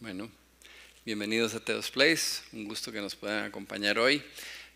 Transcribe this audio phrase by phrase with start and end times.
[0.00, 0.30] Bueno,
[1.04, 4.22] bienvenidos a Teos Place, un gusto que nos puedan acompañar hoy.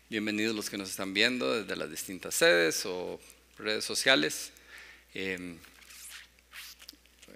[0.09, 3.21] Bienvenidos los que nos están viendo desde las distintas sedes o
[3.57, 4.51] redes sociales.
[5.13, 5.55] Eh,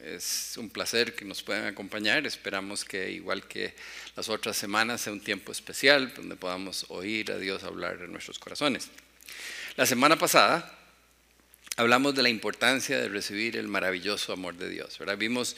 [0.03, 2.27] es un placer que nos puedan acompañar.
[2.27, 3.73] Esperamos que, igual que
[4.17, 8.37] las otras semanas, sea un tiempo especial donde podamos oír a Dios hablar en nuestros
[8.37, 8.89] corazones.
[9.77, 10.77] La semana pasada
[11.77, 14.99] hablamos de la importancia de recibir el maravilloso amor de Dios.
[14.99, 15.17] ¿verdad?
[15.17, 15.55] Vimos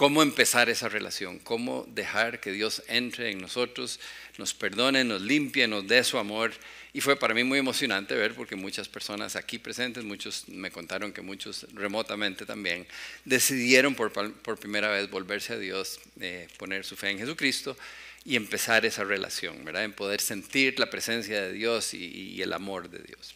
[0.00, 4.00] cómo empezar esa relación, cómo dejar que Dios entre en nosotros,
[4.38, 6.54] nos perdone, nos limpie, nos dé su amor.
[6.94, 11.12] Y fue para mí muy emocionante ver porque muchas personas aquí presentes, muchos me contaron
[11.12, 12.86] que muchos remotamente también,
[13.26, 17.76] decidieron por, por primera vez volverse a Dios, eh, poner su fe en Jesucristo
[18.24, 19.84] y empezar esa relación, ¿verdad?
[19.84, 23.34] En poder sentir la presencia de Dios y, y el amor de Dios.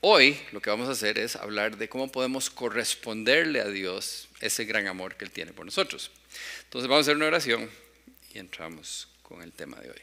[0.00, 4.64] Hoy lo que vamos a hacer es hablar de cómo podemos corresponderle a Dios ese
[4.64, 6.10] gran amor que Él tiene por nosotros.
[6.64, 7.68] Entonces vamos a hacer una oración
[8.32, 10.00] y entramos con el tema de hoy.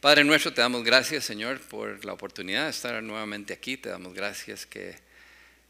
[0.00, 3.76] Padre nuestro, te damos gracias, Señor, por la oportunidad de estar nuevamente aquí.
[3.76, 4.96] Te damos gracias que,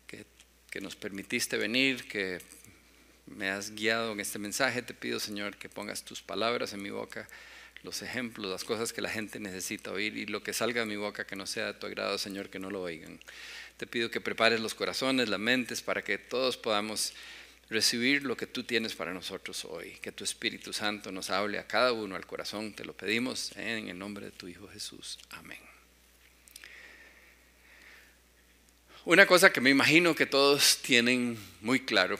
[0.06, 0.26] que,
[0.70, 2.40] que nos permitiste venir, que
[3.26, 4.82] me has guiado en este mensaje.
[4.82, 7.26] Te pido, Señor, que pongas tus palabras en mi boca
[7.82, 10.96] los ejemplos, las cosas que la gente necesita oír y lo que salga de mi
[10.96, 13.20] boca que no sea de tu agrado, Señor, que no lo oigan.
[13.78, 17.14] Te pido que prepares los corazones, las mentes, para que todos podamos
[17.70, 19.92] recibir lo que tú tienes para nosotros hoy.
[20.02, 22.74] Que tu Espíritu Santo nos hable a cada uno al corazón.
[22.74, 25.18] Te lo pedimos en el nombre de tu Hijo Jesús.
[25.30, 25.60] Amén.
[29.04, 32.18] Una cosa que me imagino que todos tienen muy claro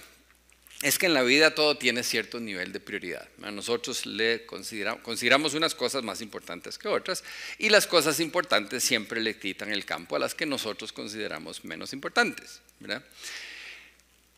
[0.82, 3.28] es que en la vida todo tiene cierto nivel de prioridad.
[3.42, 7.24] A nosotros le consideramos, consideramos unas cosas más importantes que otras
[7.58, 11.92] y las cosas importantes siempre le quitan el campo a las que nosotros consideramos menos
[11.92, 12.60] importantes.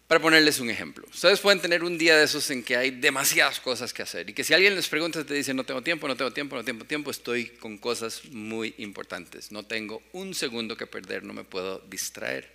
[0.06, 3.60] Para ponerles un ejemplo, ustedes pueden tener un día de esos en que hay demasiadas
[3.60, 6.16] cosas que hacer y que si alguien les pregunta, te dice, no tengo tiempo, no
[6.16, 10.86] tengo tiempo, no tengo tiempo, estoy con cosas muy importantes, no tengo un segundo que
[10.86, 12.50] perder, no me puedo distraer.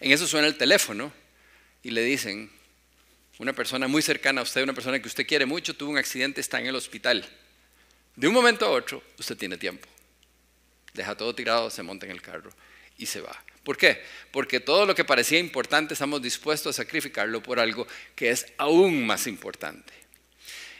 [0.00, 1.12] En eso suena el teléfono
[1.84, 2.50] y le dicen,
[3.38, 6.40] una persona muy cercana a usted, una persona que usted quiere mucho, tuvo un accidente,
[6.40, 7.28] está en el hospital.
[8.14, 9.88] De un momento a otro, usted tiene tiempo.
[10.92, 12.50] Deja todo tirado, se monta en el carro
[12.98, 13.42] y se va.
[13.64, 14.02] ¿Por qué?
[14.30, 19.06] Porque todo lo que parecía importante estamos dispuestos a sacrificarlo por algo que es aún
[19.06, 19.92] más importante.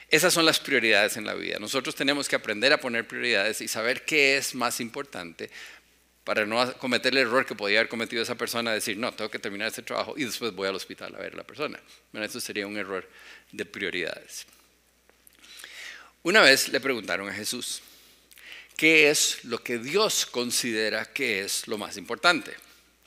[0.09, 1.59] Esas son las prioridades en la vida.
[1.59, 5.49] Nosotros tenemos que aprender a poner prioridades y saber qué es más importante
[6.25, 9.39] para no cometer el error que podía haber cometido esa persona, decir, no, tengo que
[9.39, 11.81] terminar este trabajo y después voy al hospital a ver a la persona.
[12.13, 13.09] Bueno, eso sería un error
[13.51, 14.47] de prioridades.
[16.23, 17.83] Una vez le preguntaron a Jesús,
[18.77, 22.55] ¿qué es lo que Dios considera que es lo más importante?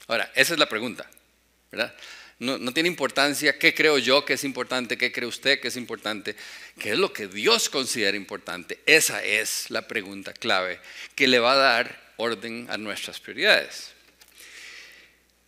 [0.07, 1.09] Ahora, esa es la pregunta,
[1.71, 1.95] ¿verdad?
[2.37, 5.77] No, no, tiene importancia qué creo yo que es importante, qué cree usted que es
[5.77, 6.35] importante,
[6.77, 8.81] qué es lo que Dios considera importante.
[8.85, 10.81] Esa es la pregunta clave
[11.15, 13.93] que le va a dar orden a nuestras prioridades.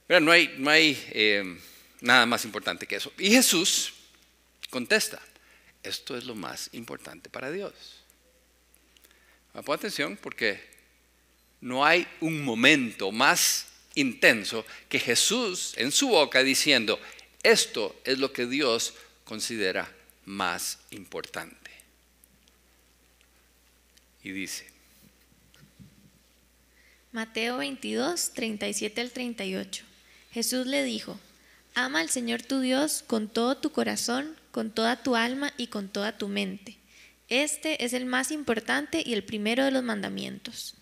[0.07, 1.59] Pero no hay, no hay eh,
[2.01, 3.11] nada más importante que eso.
[3.17, 3.93] Y Jesús
[4.69, 5.21] contesta,
[5.83, 7.73] esto es lo más importante para Dios.
[9.65, 10.61] Pon atención porque
[11.61, 16.99] no hay un momento más intenso que Jesús en su boca diciendo,
[17.41, 19.91] esto es lo que Dios considera
[20.25, 21.71] más importante.
[24.23, 24.76] Y dice,
[27.17, 29.83] Mateo 22, 37 al 38.
[30.33, 31.19] Jesús le dijo,
[31.73, 35.89] Ama al Señor tu Dios con todo tu corazón, con toda tu alma y con
[35.89, 36.77] toda tu mente.
[37.27, 40.75] Este es el más importante y el primero de los mandamientos.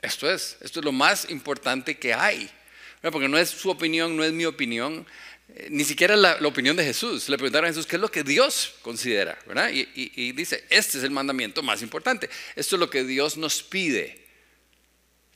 [0.00, 2.50] Esto es, esto es lo más importante que hay.
[3.00, 5.06] Porque no es su opinión, no es mi opinión,
[5.50, 7.28] eh, ni siquiera la, opinión de Jesús.
[7.28, 9.70] Le preguntaron a Jesús qué es lo que Dios considera, ¿verdad?
[9.72, 12.28] Y dice, este es el mandamiento más importante.
[12.56, 14.21] Esto es lo que Dios nos pide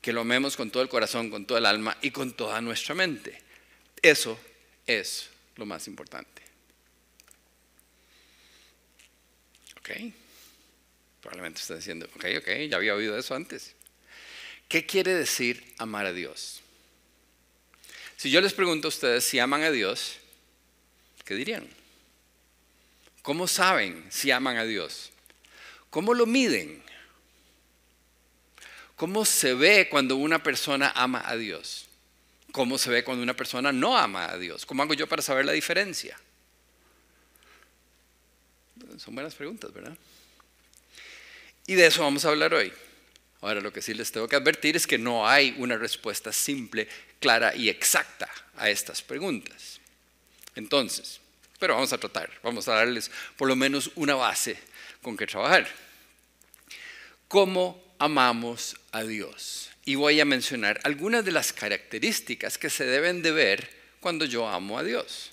[0.06, 2.94] que lo amemos con todo el corazón, con todo el alma y con toda nuestra
[2.94, 3.42] mente.
[4.00, 4.38] Eso
[4.86, 6.42] es lo más importante.
[9.78, 9.90] ¿Ok?
[11.20, 13.74] Probablemente está diciendo, ok, ok, ya había oído eso antes.
[14.68, 16.60] ¿Qué quiere decir amar a Dios?
[18.16, 20.18] Si yo les pregunto a ustedes si aman a Dios,
[21.24, 21.68] ¿qué dirían?
[23.22, 25.10] ¿Cómo saben si aman a Dios?
[25.90, 26.80] ¿Cómo lo miden?
[28.96, 31.86] ¿Cómo se ve cuando una persona ama a Dios?
[32.50, 34.64] ¿Cómo se ve cuando una persona no ama a Dios?
[34.64, 36.18] ¿Cómo hago yo para saber la diferencia?
[38.96, 39.96] Son buenas preguntas, ¿verdad?
[41.66, 42.72] Y de eso vamos a hablar hoy.
[43.42, 46.88] Ahora lo que sí les tengo que advertir es que no hay una respuesta simple,
[47.20, 49.78] clara y exacta a estas preguntas.
[50.54, 51.20] Entonces,
[51.58, 54.58] pero vamos a tratar, vamos a darles por lo menos una base
[55.02, 55.68] con que trabajar.
[57.28, 59.70] ¿Cómo amamos a Dios?
[59.84, 63.70] Y voy a mencionar algunas de las características que se deben de ver
[64.00, 65.32] cuando yo amo a Dios.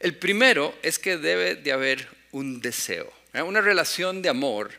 [0.00, 3.42] El primero es que debe de haber un deseo, ¿eh?
[3.42, 4.72] una relación de amor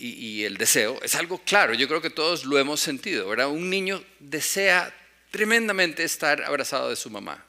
[0.00, 3.48] y, el deseo es algo claro, yo creo que todos lo hemos sentido, ¿verdad?
[3.48, 4.94] Un niño desea
[5.32, 7.44] tremendamente estar abrazado de su mamá.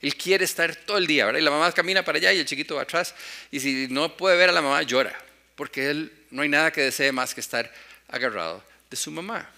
[0.00, 1.40] Él quiere estar todo el día, ¿verdad?
[1.40, 3.14] Y la mamá camina para allá y el chiquito va atrás.
[3.50, 5.14] Y si no puede ver a la mamá, llora.
[5.56, 7.70] Porque él no hay nada que desee más que estar
[8.10, 9.48] agarrado de su mamá.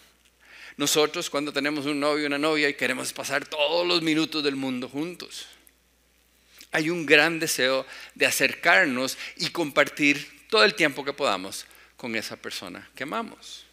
[0.77, 4.57] Nosotros cuando tenemos un novio o una novia y queremos pasar todos los minutos del
[4.57, 5.47] mundo juntos.
[6.71, 11.67] Hay un gran deseo de acercarnos y compartir todo el tiempo que podamos
[11.97, 13.67] con esa persona que amamos.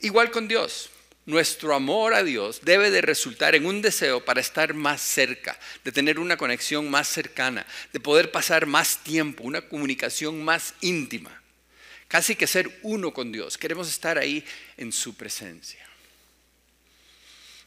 [0.00, 0.90] Igual con Dios.
[1.24, 5.92] Nuestro amor a Dios debe de resultar en un deseo para estar más cerca, de
[5.92, 11.37] tener una conexión más cercana, de poder pasar más tiempo, una comunicación más íntima.
[12.08, 13.58] Casi que ser uno con Dios.
[13.58, 14.42] Queremos estar ahí
[14.78, 15.86] en su presencia.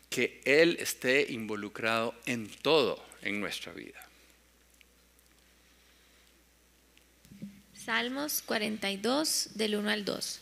[0.09, 4.03] Que Él esté involucrado en todo en nuestra vida.
[7.75, 10.41] Salmos 42 del 1 al 2.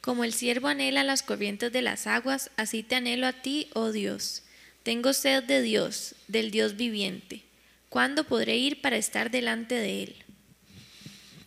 [0.00, 3.92] Como el siervo anhela las corrientes de las aguas, así te anhelo a ti, oh
[3.92, 4.42] Dios.
[4.82, 7.42] Tengo sed de Dios, del Dios viviente.
[7.90, 10.24] ¿Cuándo podré ir para estar delante de Él?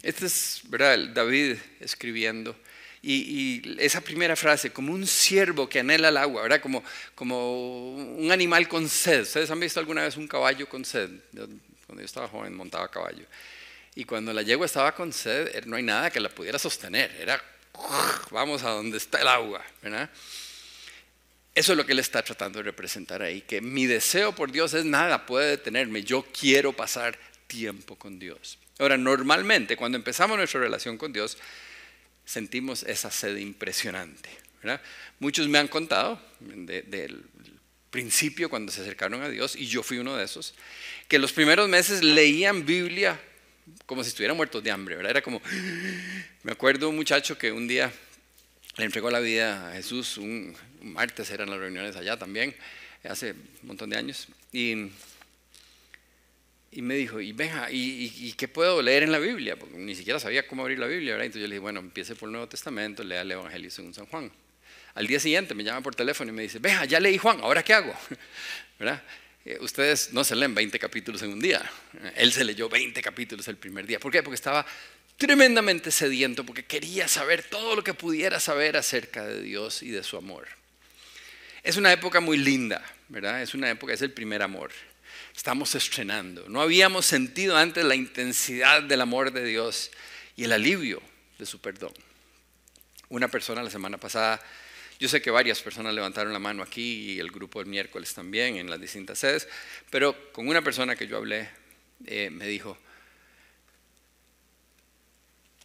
[0.03, 0.99] Este es, ¿verdad?
[0.99, 2.53] David escribiendo.
[3.01, 6.61] Y, esa primera frase, como un siervo que anhela el agua, ¿verdad?
[6.61, 6.83] Como,
[7.15, 9.21] como un animal con sed.
[9.21, 11.09] ¿Ustedes han visto alguna vez un caballo con sed?
[11.85, 13.25] Cuando yo estaba joven montaba caballo.
[13.95, 17.11] Y cuando la yegua estaba con sed, er, no hay nada que la pudiera sostener.
[17.19, 17.41] Era,
[18.31, 19.63] vamos a donde está el agua.
[21.55, 24.73] Eso es lo que él está tratando de representar ahí, que mi deseo por Dios
[24.73, 26.03] es nada, puede detenerme.
[26.03, 27.17] Yo quiero pasar
[27.47, 28.57] tiempo con Dios.
[28.79, 31.37] Ahora, normalmente cuando empezamos nuestra relación con Dios,
[32.25, 34.29] sentimos esa sed impresionante.
[34.61, 34.81] ¿verdad?
[35.19, 37.23] Muchos me han contado del
[37.89, 40.55] principio cuando se acercaron a Dios, y yo fui uno de esos,
[41.07, 43.19] que los primeros meses leían Biblia
[43.85, 45.11] como si estuvieran muertos de hambre, ¿verdad?
[45.11, 45.41] Era como,
[46.43, 47.91] me acuerdo un muchacho que un día
[48.77, 52.55] le entregó la vida a Jesús, un, martes eran las reuniones allá también,
[53.03, 54.89] hace un montón de años, y,
[56.75, 59.57] y me dijo, y venga, ¿y, qué puedo leer en la Biblia?
[59.57, 61.25] Porque ni siquiera sabía cómo abrir la Biblia, ¿verdad?
[61.25, 64.05] Entonces yo le dije, bueno, empiece por el Nuevo Testamento, lea el Evangelio según San
[64.07, 64.31] Juan.
[64.95, 67.63] Al día siguiente me llama por teléfono y me dice, venga, ya leí Juan, ¿ahora
[67.63, 67.93] qué hago?
[68.79, 69.03] ¿verdad?
[69.45, 71.61] Eh, ustedes no se leen 20 capítulos en un día.
[72.15, 73.99] Él se leyó 20 capítulos el primer día.
[73.99, 74.23] ¿Por qué?
[74.23, 74.65] Porque estaba
[75.17, 80.03] tremendamente sediento, porque quería saber todo lo que pudiera saber acerca de Dios y de
[80.03, 80.47] su amor.
[81.61, 83.41] Es una época muy linda, ¿verdad?
[83.41, 84.71] Es una época, es el primer amor.
[85.35, 86.47] Estamos estrenando.
[86.47, 89.91] No habíamos sentido antes la intensidad del amor de Dios
[90.35, 91.01] y el alivio
[91.37, 91.93] de su perdón.
[93.09, 94.41] Una persona la semana pasada
[94.99, 98.55] yo sé que varias personas levantaron la mano aquí y el grupo del miércoles también
[98.55, 99.49] en las distintas sedes,
[99.89, 101.49] pero con una persona que yo hablé
[102.05, 102.77] eh, me dijo,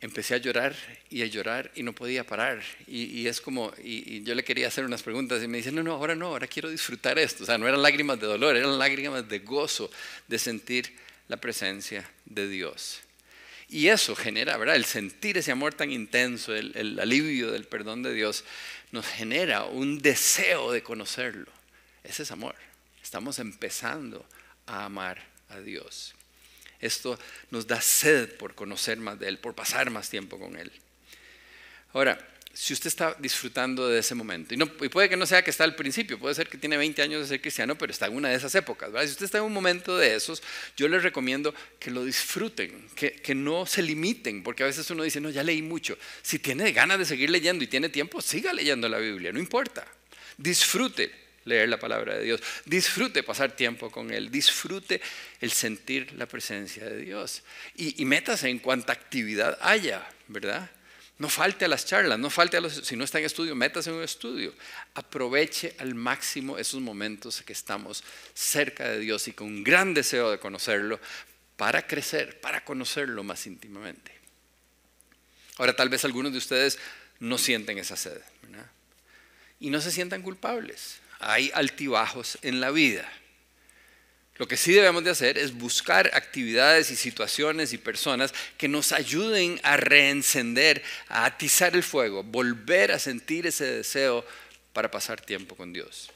[0.01, 0.77] empecé a llorar
[1.11, 2.63] y a llorar y no podía parar.
[2.87, 5.93] Y, es como, y, yo le quería hacer unas preguntas y me dice, no, no,
[5.93, 7.43] ahora no, ahora quiero disfrutar esto.
[7.43, 9.91] O sea, no eran lágrimas de dolor, eran lágrimas de gozo,
[10.27, 10.95] de sentir
[11.29, 13.01] la presencia de Dios.
[13.69, 14.77] Y eso genera, ¿verdad?
[14.77, 18.45] El sentir ese amor tan intenso, el, el alivio del perdón de Dios,
[18.93, 21.51] nos genera un deseo de conocerlo.
[22.03, 22.55] Ese es amor.
[23.03, 24.25] Estamos empezando
[24.67, 26.15] a amar a Dios.
[26.81, 27.19] Esto
[27.51, 30.71] nos da sed por conocer más de Él, por pasar más tiempo con Él.
[31.93, 32.19] Ahora,
[32.53, 35.77] si usted está disfrutando de ese momento, y, puede que no sea que está al
[35.77, 38.35] principio, puede ser que tiene 20 años de ser cristiano, pero está en una de
[38.35, 38.91] esas épocas.
[39.05, 40.43] Si usted está en un momento de esos,
[40.77, 45.05] yo les recomiendo que lo disfruten, que, que, no se limiten, porque a veces uno
[45.05, 45.97] dice, no, ya leí mucho.
[46.23, 49.87] Si tiene ganas de seguir leyendo y tiene tiempo, siga leyendo la Biblia, no importa.
[50.37, 55.01] Disfrute leer la palabra de Dios, disfrute pasar tiempo con Él, disfrute
[55.41, 57.43] el sentir la presencia de Dios
[57.75, 60.71] y, y métase en cuanta actividad haya, ¿verdad?
[61.19, 63.91] No falte a las charlas, no falte a los, si no está en estudio, métase
[63.91, 64.55] en un estudio.
[64.95, 70.31] Aproveche al máximo esos momentos que estamos cerca de Dios y con un gran deseo
[70.31, 71.01] de conocerlo
[71.57, 74.13] para crecer, para conocerlo más íntimamente.
[75.57, 76.79] Ahora tal vez algunos de ustedes
[77.19, 78.21] no sienten esa sed
[79.61, 81.01] y no se sientan culpables.
[81.19, 83.11] Hay altibajos en la vida.
[84.39, 88.93] Lo que sí debemos de hacer es buscar actividades y situaciones y personas que nos
[88.93, 94.25] ayuden a reencender, a atizar el fuego, volver a sentir ese deseo
[94.73, 96.11] para pasar tiempo con Dios.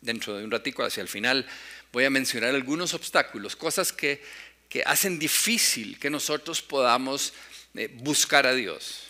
[0.00, 1.46] Dentro de un ratico, hacia el final,
[1.92, 4.20] voy a mencionar algunos obstáculos, cosas que,
[4.68, 7.32] que hacen difícil que nosotros podamos
[7.76, 9.09] eh, buscar a Dios,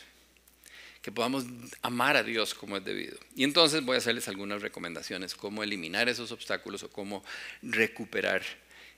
[1.02, 1.44] que podamos
[1.82, 3.18] amar a Dios como es debido.
[3.34, 7.24] Y entonces voy a hacerles algunas recomendaciones, cómo eliminar esos obstáculos o cómo
[7.62, 8.42] recuperar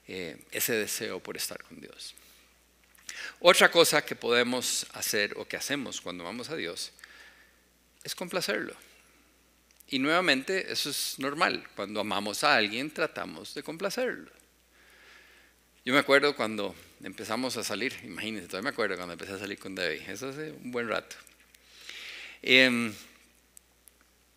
[0.07, 2.13] eh, ese deseo por estar con Dios.
[3.39, 6.91] Otra cosa que podemos hacer o que hacemos cuando vamos a Dios
[8.03, 8.75] es complacerlo.
[9.87, 11.67] Y nuevamente eso es normal.
[11.75, 14.31] Cuando amamos a alguien tratamos de complacerlo.
[15.85, 19.59] Yo me acuerdo cuando empezamos a salir, imagínense, todavía me acuerdo cuando empecé a salir
[19.59, 21.17] con Debbie, eso hace un buen rato.
[22.43, 22.93] Em,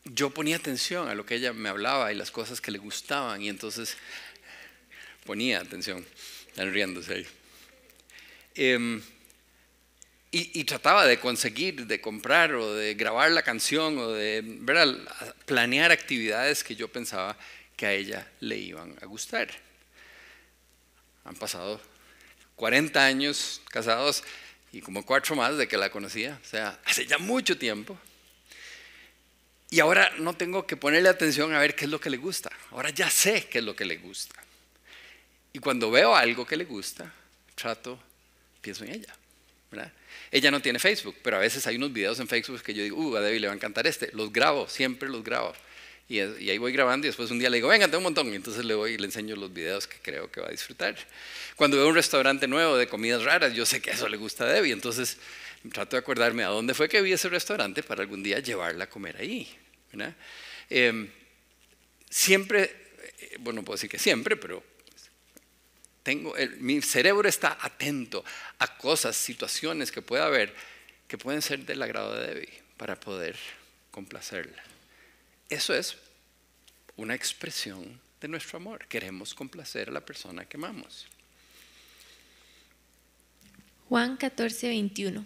[0.04, 3.42] yo ponía atención a lo que ella me hablaba y las cosas que le gustaban
[3.42, 3.96] y entonces
[5.24, 6.06] ponía atención,
[6.46, 7.26] están riéndose ahí.
[8.54, 9.02] Em,
[10.30, 14.42] y, trataba de conseguir, de comprar o de grabar la canción o de
[15.46, 17.38] planear actividades que yo pensaba
[17.74, 19.48] que a ella le iban a gustar.
[21.24, 21.80] Han pasado
[22.56, 24.24] 40 años casados
[24.72, 27.98] y como cuatro más de que la conocía, o sea, hace ya mucho tiempo.
[29.70, 32.50] Y ahora no tengo que ponerle atención a ver qué es lo que le gusta,
[32.70, 34.34] ahora ya sé qué es lo que le gusta.
[35.52, 37.12] Y cuando veo algo que le gusta,
[37.54, 37.98] trato,
[38.60, 39.14] pienso en ella.
[40.30, 42.96] Ella no tiene Facebook, pero a veces hay unos videos en Facebook que yo digo,
[42.96, 44.10] uh, a Debbie le va a encantar este.
[44.12, 45.54] Los grabo, siempre los grabo.
[46.08, 48.32] Y, ahí voy grabando y después un día le digo, venga, tengo un montón.
[48.32, 50.96] Y entonces le voy y le enseño los videos que creo que va a disfrutar.
[51.56, 54.48] Cuando veo un restaurante nuevo de comidas raras, yo sé que eso le gusta a
[54.48, 54.72] Debbie.
[54.72, 55.18] Entonces
[55.72, 58.90] trato de acordarme a dónde fue que vi ese restaurante para algún día llevarla a
[58.90, 59.48] comer ahí.
[60.68, 61.08] Em,
[62.08, 62.62] siempre,
[63.18, 64.62] eh, bueno, puedo decir que siempre, pero
[66.60, 68.24] mi cerebro está atento
[68.58, 70.54] a cosas, situaciones que pueda haber
[71.08, 73.36] que pueden ser del agrado de Debbie para poder
[73.90, 74.62] complacerla.
[75.48, 75.96] Eso es
[76.96, 78.86] una expresión de nuestro amor.
[78.88, 81.06] Queremos complacer a la persona que amamos.
[83.88, 85.24] Juan 14, 21.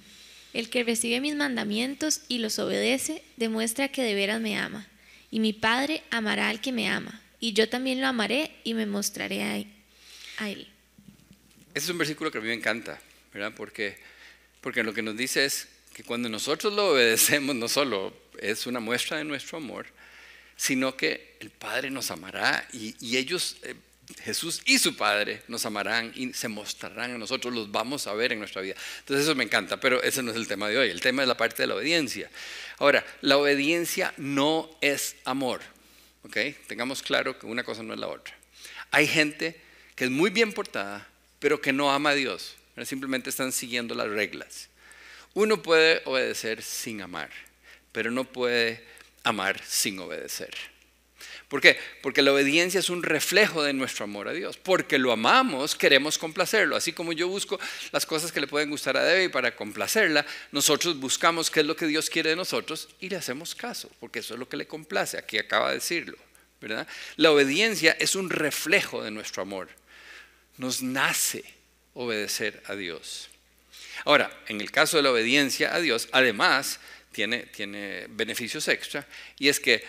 [0.53, 4.87] El que recibe mis mandamientos y los obedece demuestra que de veras me ama.
[5.31, 7.23] Y mi Padre amará al que me ama.
[7.39, 9.57] Y yo también lo amaré y me mostraré a
[10.49, 10.69] él.
[11.73, 13.01] Ese es un versículo que a mí me encanta,
[13.33, 13.53] ¿verdad?
[13.57, 13.97] Porque,
[14.61, 18.81] porque lo que nos dice es que cuando nosotros lo obedecemos, no solo es una
[18.81, 19.87] muestra de nuestro amor,
[20.61, 23.75] sino que el Padre nos amará y, ellos, eh,
[24.23, 28.33] Jesús y su Padre, nos amarán y se mostrarán a nosotros, los vamos a ver
[28.33, 28.75] en nuestra vida.
[28.99, 31.29] Entonces eso me encanta, pero ese no es el tema de hoy, el tema es
[31.29, 32.31] la parte de la obediencia.
[32.77, 35.63] Ahora, la obediencia no es amor,
[36.25, 36.37] ¿ok?
[36.67, 38.37] Tengamos claro que una cosa no es la otra.
[38.91, 39.59] Hay gente
[39.95, 42.57] que es muy bien portada, pero que no ama a Dios.
[42.85, 44.69] Simplemente están siguiendo las reglas.
[45.33, 47.31] Uno puede obedecer sin amar,
[47.93, 48.85] pero no puede
[49.25, 50.55] amar sin obedecer.
[51.49, 51.79] ¿Por qué?
[52.01, 54.57] Porque la obediencia es un reflejo de nuestro amor a Dios.
[54.57, 56.77] Porque lo amamos, queremos complacerlo.
[56.77, 57.59] Así como yo busco
[57.91, 61.75] las cosas que le pueden gustar a Debbie para complacerla, nosotros buscamos qué es lo
[61.75, 64.69] que Dios quiere de nosotros y le hacemos caso, porque eso es lo que le
[64.69, 65.19] complace.
[65.19, 66.17] Aquí acaba de decirlo.
[66.61, 66.87] ¿verdad?
[67.17, 69.69] La obediencia es un reflejo de nuestro amor
[70.61, 71.43] nos nace
[71.95, 73.31] obedecer a Dios.
[74.05, 76.81] Ahora, en el caso de la obediencia a Dios, además
[77.13, 79.07] tiene, tiene beneficios extra,
[79.39, 79.85] y es que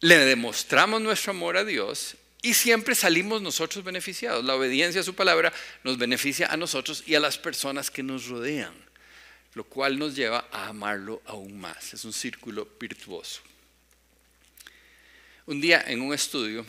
[0.00, 4.44] le demostramos nuestro amor a Dios y siempre salimos nosotros beneficiados.
[4.44, 5.52] La obediencia a su palabra
[5.84, 8.74] nos beneficia a nosotros y a las personas que nos rodean,
[9.54, 11.94] lo cual nos lleva a amarlo aún más.
[11.94, 13.42] Es un círculo virtuoso.
[15.46, 16.66] Un día en un estudio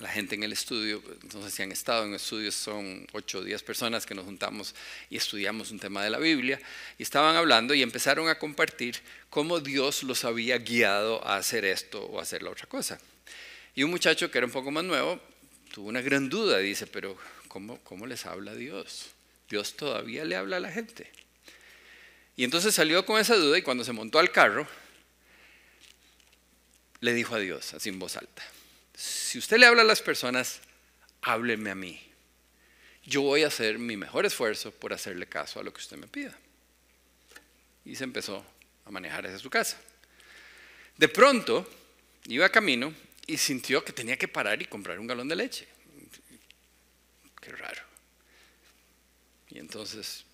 [0.00, 1.02] la gente en el estudio,
[1.34, 4.74] no sé si han estado en estudios, son 8 o 10 personas que nos juntamos
[5.10, 6.60] y estudiamos un tema de la Biblia,
[6.98, 8.96] y estaban hablando y empezaron a compartir
[9.28, 12.98] cómo Dios los había guiado a hacer esto o a hacer la otra cosa.
[13.74, 15.20] Y un muchacho que era un poco más nuevo
[15.72, 17.16] tuvo una gran duda, dice, pero
[17.48, 19.10] ¿cómo, cómo les habla Dios?
[19.48, 21.10] Dios todavía le habla a la gente.
[22.36, 24.66] Y entonces salió con esa duda y cuando se montó al carro,
[27.00, 28.42] le dijo a Dios, así en voz alta,
[28.94, 30.60] si usted le habla a las personas,
[31.22, 32.00] hábleme a mí.
[33.04, 36.06] Yo voy a hacer mi mejor esfuerzo por hacerle caso a lo que usted me
[36.06, 36.36] pida.
[37.84, 38.44] Y se empezó
[38.84, 39.80] a manejar hacia su casa.
[40.96, 41.68] De pronto,
[42.26, 42.94] iba camino
[43.26, 45.66] y sintió que tenía que parar y comprar un galón de leche.
[47.40, 47.82] Qué raro.
[49.48, 50.24] Y entonces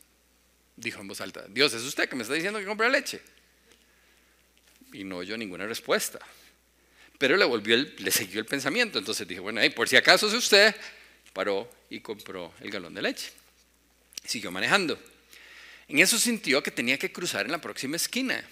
[0.74, 3.20] dijo en voz alta, Dios, ¿es usted que me está diciendo que compre leche?
[4.92, 6.18] Y no oyó ninguna respuesta.
[7.18, 8.98] Pero le, volvió le siguió el pensamiento.
[8.98, 10.74] Entonces dije, bueno, por si acaso es usted,
[11.32, 13.30] paró y compró el galón de leche.
[14.24, 14.98] Siguió manejando.
[15.88, 18.44] En eso sintió que tenía que cruzar en la próxima esquina.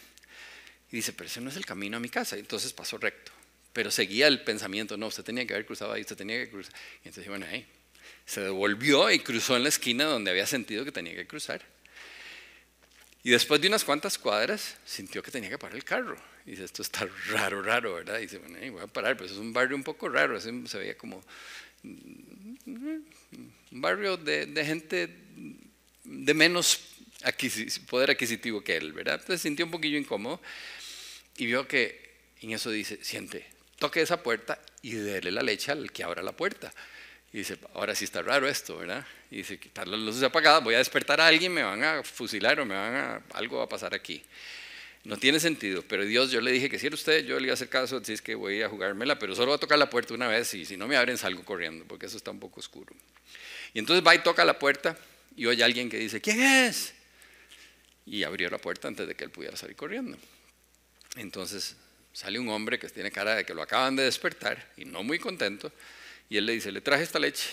[0.90, 2.36] Y dice, pero ese no es el camino a mi casa.
[2.36, 3.32] Entonces pasó recto.
[3.72, 6.72] Pero seguía el pensamiento, no, usted tenía que haber cruzado ahí, usted tenía que cruzar.
[7.04, 7.66] Y entonces, bueno, ahí.
[8.24, 11.60] Se devolvió y cruzó en la esquina donde había sentido que tenía que cruzar.
[13.24, 16.16] Y después de unas cuantas cuadras, sintió que tenía que parar el carro.
[16.46, 18.18] Y dice, esto está raro, raro, ¿verdad?
[18.18, 20.96] Y dice, bueno, voy a parar, pero es un barrio un poco raro, se veía
[20.96, 21.24] como
[21.82, 23.00] un
[23.72, 25.08] barrio de, de gente
[26.04, 26.80] de menos
[27.88, 29.14] poder adquisitivo que él, ¿verdad?
[29.14, 30.40] Entonces sintió un poquillo incómodo
[31.38, 32.12] y vio que
[32.42, 33.46] en eso dice, siente,
[33.78, 36.72] toque esa puerta y déle la leche al que abra la puerta.
[37.34, 39.04] Y dice, ahora sí está raro esto, ¿verdad?
[39.28, 42.60] Y dice, quitar las luces apagadas, voy a despertar a alguien, me van a fusilar
[42.60, 44.22] o me van a, algo va a pasar aquí.
[45.02, 47.52] No tiene sentido, pero Dios, yo le dije que si era usted, yo le iba
[47.52, 49.90] a hacer caso, así es que voy a jugármela, pero solo voy a tocar la
[49.90, 52.60] puerta una vez y si no me abren salgo corriendo, porque eso está un poco
[52.60, 52.94] oscuro.
[53.72, 54.96] Y entonces va y toca la puerta
[55.34, 56.94] y oye a alguien que dice, ¿quién es?
[58.06, 60.16] Y abrió la puerta antes de que él pudiera salir corriendo.
[61.16, 61.74] Entonces
[62.12, 65.18] sale un hombre que tiene cara de que lo acaban de despertar y no muy
[65.18, 65.72] contento,
[66.34, 67.48] y él le dice, le traje esta leche.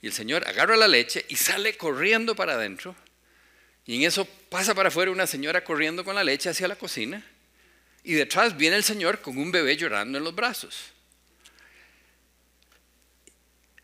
[0.00, 2.96] Y el señor agarra la leche y sale corriendo para adentro,
[3.84, 7.22] y en eso pasa para afuera una señora corriendo con la leche hacia la cocina,
[8.02, 10.78] y detrás viene el señor con un bebé llorando en los brazos.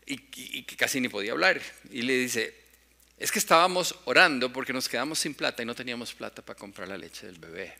[0.07, 0.17] Y,
[0.63, 1.61] que casi ni podía hablar.
[1.91, 2.55] Y le dice,
[3.19, 6.87] es que estábamos orando porque nos quedamos sin plata y no teníamos plata para comprar
[6.87, 7.75] la leche del bebé.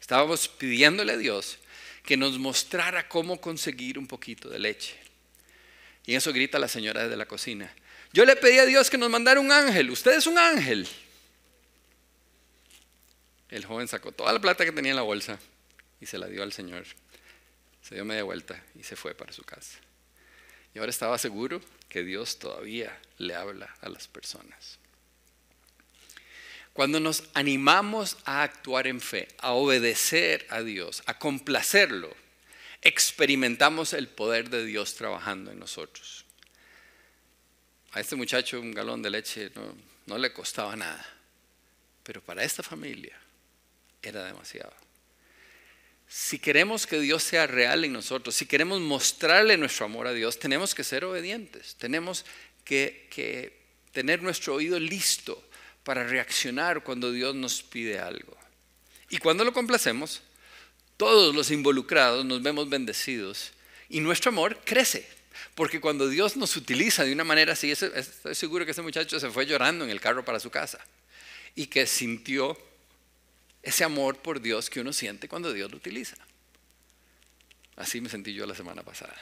[0.00, 1.58] Estábamos pidiéndole a Dios
[2.02, 5.03] que nos mostrara cómo conseguir un poquito de leche.
[6.06, 7.72] Y en eso grita la señora desde la cocina.
[8.12, 9.90] Yo le pedí a Dios que nos mandara un ángel.
[9.90, 10.86] Usted es un ángel.
[13.48, 15.38] El joven sacó toda la plata que tenía en la bolsa
[16.00, 16.84] y se la dio al Señor.
[17.82, 19.78] Se dio media vuelta y se fue para su casa.
[20.74, 24.78] Y ahora estaba seguro que Dios todavía le habla a las personas.
[26.72, 32.14] Cuando nos animamos a actuar en fe, a obedecer a Dios, a complacerlo,
[32.84, 36.26] experimentamos el poder de Dios trabajando en nosotros.
[37.92, 39.50] A este muchacho un galón de leche
[40.06, 41.04] no, le costaba nada,
[42.02, 43.18] pero para esta familia
[44.02, 44.74] era demasiado.
[46.06, 50.38] Si queremos que Dios sea real en nosotros, si queremos mostrarle nuestro amor a Dios,
[50.38, 52.26] tenemos que ser obedientes, tenemos
[52.64, 55.42] que, que tener nuestro oído listo
[55.84, 58.36] para reaccionar cuando Dios nos pide algo.
[59.08, 60.22] Y cuando lo complacemos,
[60.96, 63.52] todos los involucrados nos vemos bendecidos
[63.88, 65.08] y nuestro amor crece.
[65.54, 69.30] Porque cuando Dios nos utiliza de una manera así, estoy seguro que ese muchacho se
[69.30, 70.78] fue llorando en el carro para su casa
[71.54, 72.58] y que sintió
[73.62, 76.16] ese amor por Dios que uno siente cuando Dios lo utiliza.
[77.76, 79.16] Así me sentí yo la semana pasada.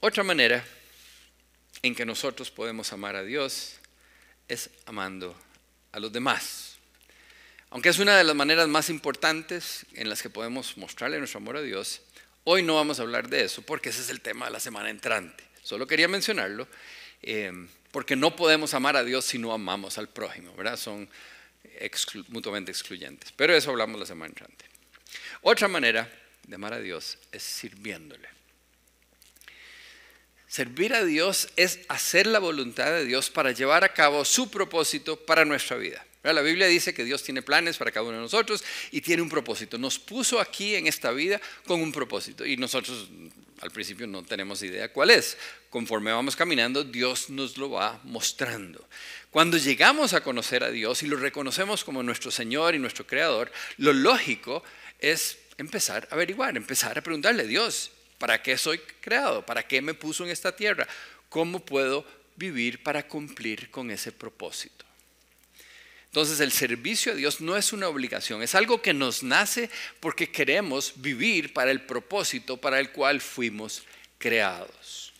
[0.00, 0.64] Otra manera
[1.82, 3.76] en que nosotros podemos amar a Dios
[4.48, 5.36] es amando
[5.92, 6.71] a los demás.
[7.72, 11.56] Aunque es una de las maneras más importantes en las que podemos mostrarle nuestro amor
[11.56, 12.02] a Dios,
[12.44, 14.90] hoy no vamos a hablar de eso porque ese es el tema de la semana
[14.90, 15.42] entrante.
[15.62, 16.68] Solo quería mencionarlo
[17.22, 17.50] eh,
[17.90, 20.76] porque no podemos amar a Dios si no amamos al prójimo, ¿verdad?
[20.76, 21.08] Son
[22.28, 23.32] mutuamente excluyentes.
[23.32, 24.66] Pero eso hablamos la semana entrante.
[25.40, 26.12] Otra manera
[26.46, 28.28] de amar a Dios es sirviéndole.
[30.46, 35.16] Servir a Dios es hacer la voluntad de Dios para llevar a cabo su propósito
[35.24, 36.04] para nuestra vida.
[36.22, 39.28] La Biblia dice que Dios tiene planes para cada uno de nosotros y tiene un
[39.28, 39.78] propósito.
[39.78, 43.08] Nos puso aquí en esta vida con un propósito y nosotros
[43.60, 45.36] al principio no tenemos idea cuál es.
[45.70, 48.86] Conforme vamos caminando, Dios nos lo va mostrando.
[49.30, 53.50] Cuando llegamos a conocer a Dios y lo reconocemos como nuestro Señor y nuestro Creador,
[53.78, 54.62] lo lógico
[54.98, 57.90] es empezar a averiguar, empezar a preguntarle, a Dios,
[58.22, 59.44] ¿Para qué soy creado?
[59.44, 60.86] ¿Para qué me puso en esta tierra?
[61.28, 62.06] ¿Cómo puedo
[62.36, 64.84] vivir para cumplir con ese propósito?
[66.12, 70.30] Entonces el servicio a Dios no es una obligación, es algo que nos nace porque
[70.30, 73.82] queremos vivir para el propósito para el cual fuimos
[74.18, 75.14] creados.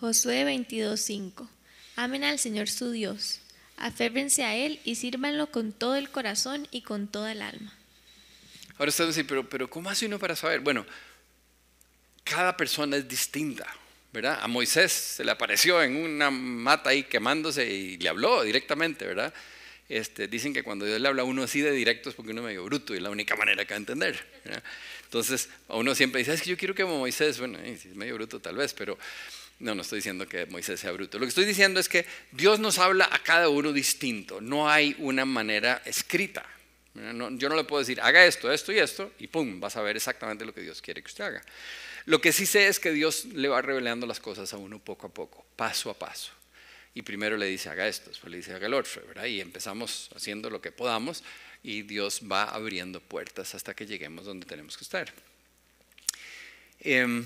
[0.00, 1.46] Josué 22:5
[1.96, 3.40] Amen al Señor su Dios,
[3.76, 7.74] aférrense a Él y sírvanlo con todo el corazón y con toda el alma.
[8.78, 10.60] Ahora usted dice, pero, pero ¿cómo hace uno para saber?
[10.60, 10.86] Bueno,
[12.24, 13.66] cada persona es distinta,
[14.12, 14.38] ¿verdad?
[14.42, 19.32] A Moisés se le apareció en una mata ahí quemándose y le habló directamente, ¿verdad?
[19.88, 22.46] Este, dicen que cuando Dios le habla a uno así de directo porque uno es
[22.46, 24.24] medio bruto y es la única manera que va a entender.
[25.04, 28.56] Entonces, uno siempre dice, es que yo quiero que Moisés, bueno, es medio bruto tal
[28.56, 28.98] vez, pero
[29.58, 31.18] no, no estoy diciendo que Moisés sea bruto.
[31.18, 34.94] Lo que estoy diciendo es que Dios nos habla a cada uno distinto, no hay
[34.98, 36.44] una manera escrita
[36.94, 39.96] yo no le puedo decir, haga esto, esto y esto, y pum, vas a ver
[39.96, 41.42] exactamente lo que Dios quiere que usted haga.
[42.04, 45.06] Lo que sí sé es que Dios le va revelando las cosas a uno poco
[45.06, 46.32] a poco, paso a paso.
[46.94, 49.24] Y primero le dice, haga esto, después le dice, haga el otro, ¿verdad?
[49.24, 51.22] Y empezamos haciendo lo que podamos
[51.62, 55.12] y Dios va abriendo puertas hasta que lleguemos donde tenemos que estar.
[56.80, 57.24] Em,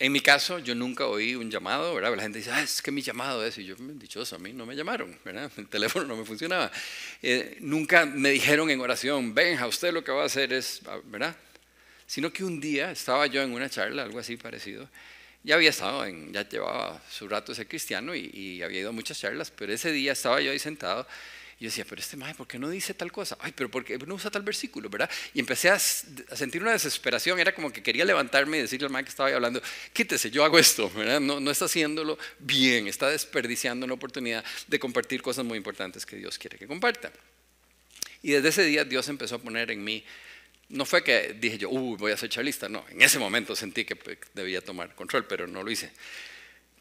[0.00, 2.14] En mi caso, yo nunca oí un llamado, ¿verdad?
[2.14, 4.64] La gente dice, ah, es que mi llamado es, y yo, dichoso, a mí no
[4.64, 5.50] me llamaron, ¿verdad?
[5.58, 6.70] El teléfono no me funcionaba.
[7.20, 11.36] Eh, nunca me dijeron en oración, venga, usted lo que va a hacer es, ¿verdad?
[12.08, 14.88] Sino que un día estaba yo en una charla, algo así parecido,
[15.44, 19.20] ya había estado, en, ya llevaba su rato ese cristiano y, había ido a muchas
[19.20, 21.06] charlas, pero ese día estaba yo ahí sentado
[21.60, 23.36] y yo decía, pero este maestro, ¿por qué no dice tal cosa?
[23.40, 25.10] Ay, pero ¿por qué no usa tal versículo, verdad?
[25.34, 29.06] Y empecé a, sentir una desesperación, era como que quería levantarme y decirle al maestro
[29.06, 29.60] que estaba ahí hablando,
[29.92, 31.20] quítese, yo hago esto, ¿verdad?
[31.20, 36.16] No, no está haciéndolo bien, está desperdiciando una oportunidad de compartir cosas muy importantes que
[36.16, 37.12] Dios quiere que comparta.
[38.22, 40.04] Y desde ese día Dios empezó a poner en mí,
[40.68, 43.84] no fue que dije yo, uy, voy a ser charlista, no, en ese momento sentí
[43.84, 45.90] que pues, debía tomar control, pero no lo hice.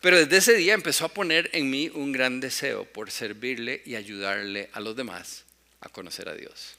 [0.01, 3.95] Pero desde ese día empezó a poner en mí un gran deseo por servirle y
[3.95, 5.45] ayudarle a los demás
[5.81, 6.75] a conocer a Dios.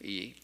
[0.00, 0.34] Y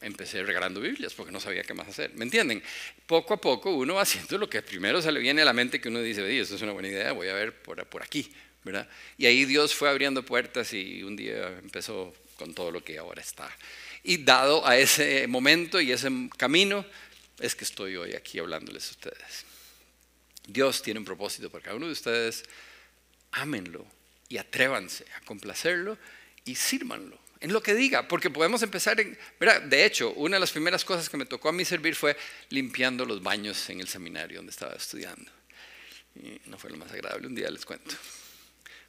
[0.00, 2.12] empecé regalando Biblias porque no sabía qué más hacer.
[2.14, 2.62] ¿Me entienden?
[3.06, 5.80] Poco a poco uno va haciendo lo que primero se le viene a la mente
[5.80, 8.32] que uno dice, oye, eso es una buena idea, voy a ver por, por aquí,
[8.64, 8.88] ¿verdad?
[9.16, 13.20] Y ahí Dios fue abriendo puertas y un día empezó con todo lo que ahora
[13.20, 13.50] está.
[14.08, 16.82] Y dado a ese momento y ese camino,
[17.40, 19.44] es que estoy hoy aquí hablándoles a ustedes.
[20.46, 22.42] Dios tiene un propósito para cada uno de ustedes.
[23.32, 23.84] Ámenlo
[24.30, 25.98] y atrévanse a complacerlo
[26.46, 29.18] y sírvanlo en lo que diga, porque podemos empezar en...
[29.68, 32.16] De hecho, una de las primeras cosas que me tocó a mí servir fue
[32.48, 35.30] limpiando los baños en el seminario donde estaba estudiando.
[36.14, 37.94] Y no fue lo más agradable, un día les cuento.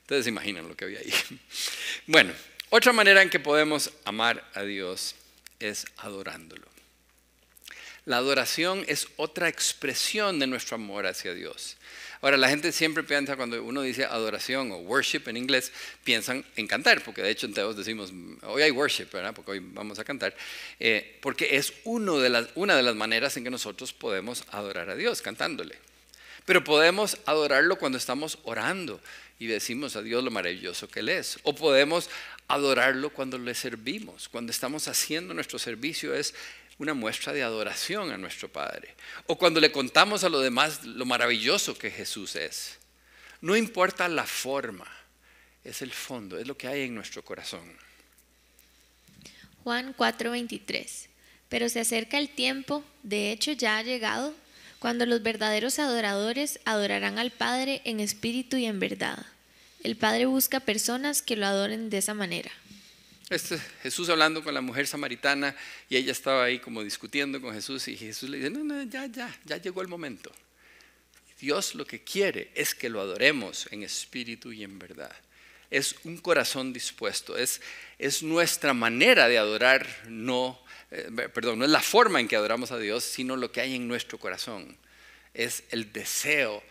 [0.04, 1.14] Ustedes imaginan lo que había ahí.
[2.08, 2.34] Bueno,
[2.70, 5.16] otra manera en que podemos amar a Dios
[5.60, 6.68] es adorándolo.
[8.06, 11.78] La adoración es otra expresión de nuestro amor hacia Dios.
[12.22, 15.72] Ahora, la gente siempre piensa, cuando uno dice adoración o worship en inglés,
[16.04, 18.12] piensan en cantar, porque de hecho en Teos decimos,
[18.44, 20.36] hoy hay worship, porque hoy vamos a cantar,
[20.80, 24.90] eh, porque es uno de las, una de las maneras en que nosotros podemos adorar
[24.90, 25.78] a Dios, cantándole.
[26.46, 29.00] Pero podemos adorarlo cuando estamos orando
[29.40, 31.40] y decimos a Dios lo maravilloso que Él es.
[31.44, 32.10] O podemos
[32.50, 36.36] adorarlo cuando le servimos, cuando estamos haciendo nuestro servicio es
[36.78, 38.94] una muestra de adoración a nuestro Padre.
[39.28, 42.78] O cuando le contamos a los demás lo maravilloso que Jesús es.
[43.42, 44.88] No importa la forma,
[45.64, 47.72] es el fondo, es lo que hay en nuestro corazón.
[49.64, 51.08] Juan 4:23.
[51.48, 54.36] Pero se acerca el tiempo, de hecho ya ha llegado,
[54.80, 59.26] cuando los verdaderos adoradores adorarán al Padre en espíritu y en verdad.
[59.84, 62.52] El Padre busca personas que lo adoren de esa manera.
[63.30, 65.56] Este, Jesús hablando con la mujer samaritana
[65.88, 69.06] y ella estaba ahí como discutiendo con Jesús y Jesús le dice, no, no, ya,
[69.06, 70.32] ya, ya llegó el momento.
[71.40, 75.16] Dios lo que quiere es que lo adoremos en espíritu y en verdad.
[75.70, 77.62] Es un corazón dispuesto, es,
[78.00, 80.60] es nuestra manera de adorar, no,
[80.92, 83.76] eh, perdón, no es la forma en que adoramos a Dios, sino lo que hay
[83.76, 84.78] en nuestro corazón.
[85.34, 86.64] Es el deseo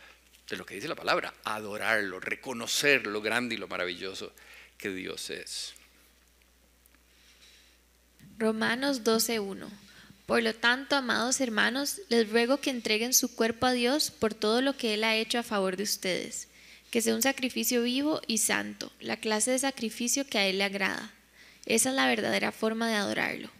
[0.48, 4.32] de lo que dice la palabra, adorarlo, reconocer lo grande y lo maravilloso
[4.76, 5.74] que Dios es.
[8.38, 9.68] Romanos 12.1.
[10.26, 14.62] Por lo tanto, amados hermanos, les ruego que entreguen su cuerpo a Dios por todo
[14.62, 16.48] lo que Él ha hecho a favor de ustedes,
[16.90, 20.64] que sea un sacrificio vivo y santo, la clase de sacrificio que a Él le
[20.64, 21.12] agrada.
[21.66, 23.50] Esa es la verdadera forma de adorarlo.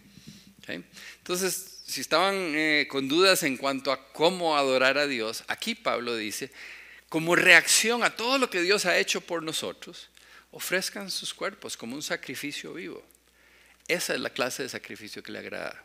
[0.73, 6.15] Entonces, si estaban eh, con dudas en cuanto a cómo adorar a Dios, aquí Pablo
[6.15, 6.51] dice,
[7.09, 10.09] como reacción a todo lo que Dios ha hecho por nosotros,
[10.51, 13.03] ofrezcan sus cuerpos como un sacrificio vivo.
[13.87, 15.83] Esa es la clase de sacrificio que le agrada.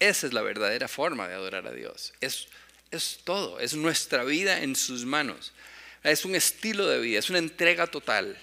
[0.00, 2.12] Esa es la verdadera forma de adorar a Dios.
[2.20, 2.48] Es,
[2.90, 5.52] es todo, es nuestra vida en sus manos.
[6.02, 8.36] Es un estilo de vida, es una entrega total.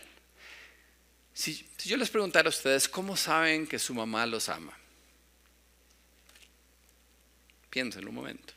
[1.34, 4.78] Si, si yo les preguntara a ustedes, ¿cómo saben que su mamá los ama?
[7.78, 8.56] Piensen un momento.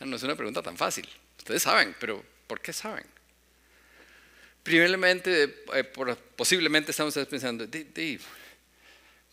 [0.00, 1.06] No es una pregunta tan fácil.
[1.36, 3.04] Ustedes saben, pero ¿por qué saben?
[4.62, 5.84] Primeramente, eh,
[6.34, 7.68] posiblemente estamos pensando,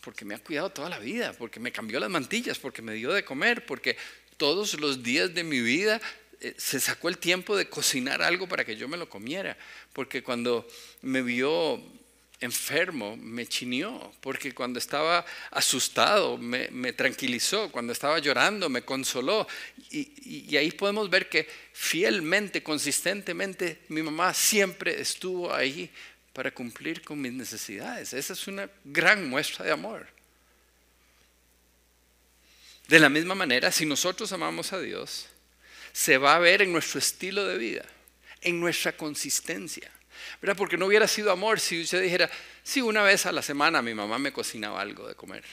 [0.02, 3.14] porque me ha cuidado toda la vida, porque me cambió las mantillas, porque me dio
[3.14, 3.96] de comer, porque
[4.36, 6.02] todos los días de mi vida
[6.42, 9.58] eh, se sacó el tiempo de cocinar algo para que yo me lo comiera,
[9.94, 10.68] porque cuando
[11.02, 11.82] me vio
[12.40, 19.48] enfermo me chinió, porque cuando estaba asustado me, tranquilizó, cuando estaba llorando me consoló.
[19.90, 25.90] Y, y, ahí podemos ver que fielmente, consistentemente, mi mamá siempre estuvo ahí
[26.34, 28.14] para cumplir con mis necesidades.
[28.14, 30.08] Esa es una gran muestra de amor.
[32.88, 35.28] De la misma manera, si nosotros amamos a Dios,
[35.92, 37.86] se va a ver en nuestro estilo de vida,
[38.42, 39.90] en nuestra consistencia.
[40.42, 40.58] ¿Verdad?
[40.58, 42.30] Porque no hubiera sido amor si usted dijera,
[42.64, 45.44] sí, una vez a la semana mi mamá me cocinaba algo de comer.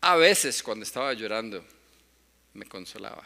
[0.00, 1.64] A veces cuando estaba llorando
[2.54, 3.24] me consolaba.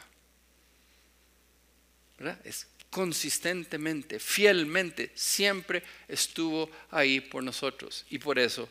[2.19, 2.41] ¿verdad?
[2.45, 8.07] Es consistentemente, fielmente, siempre estuvo ahí por nosotros.
[8.11, 8.69] Y por eso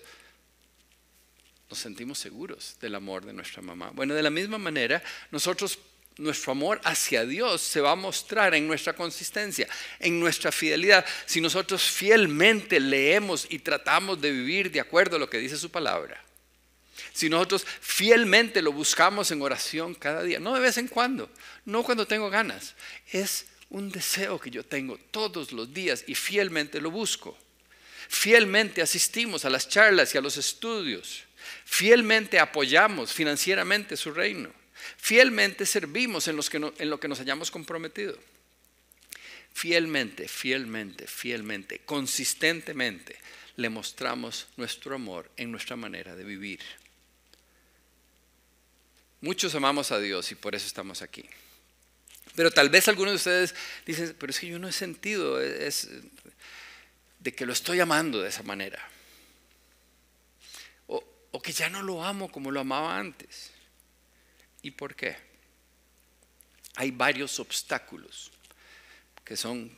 [1.70, 3.92] nos sentimos seguros del amor de nuestra mamá.
[3.94, 5.78] Bueno, de la misma manera, nosotros,
[6.18, 9.68] nuestro amor hacia Dios se va a mostrar en nuestra consistencia,
[10.00, 11.06] en nuestra fidelidad.
[11.26, 15.70] Si nosotros fielmente leemos y tratamos de vivir de acuerdo a lo que dice su
[15.70, 16.24] palabra.
[17.14, 21.30] Si nosotros fielmente lo buscamos en oración cada día, no de vez en cuando,
[21.66, 22.76] no cuando tengo ganas,
[23.12, 27.38] es un deseo que yo tengo todos los días y fielmente lo busco.
[28.08, 31.24] Fielmente asistimos a las charlas y a los estudios.
[31.66, 34.52] Fielmente apoyamos financieramente su reino.
[34.98, 36.40] Fielmente servimos en,
[36.78, 38.18] en lo que nos hayamos comprometido.
[39.54, 43.18] Fielmente, fielmente, fielmente, consistentemente
[43.56, 46.60] le mostramos nuestro amor en nuestra manera de vivir.
[49.22, 51.24] Muchos amamos a Dios y por eso estamos aquí.
[52.36, 55.88] Pero tal vez algunos de ustedes dicen, pero es que yo no he sentido es,
[57.20, 58.86] de que lo estoy amando de esa manera.
[60.88, 63.52] O, o que ya no lo amo como lo amaba antes.
[64.66, 65.16] ¿Y por qué?
[66.78, 68.32] Hay varios obstáculos
[69.24, 69.72] que son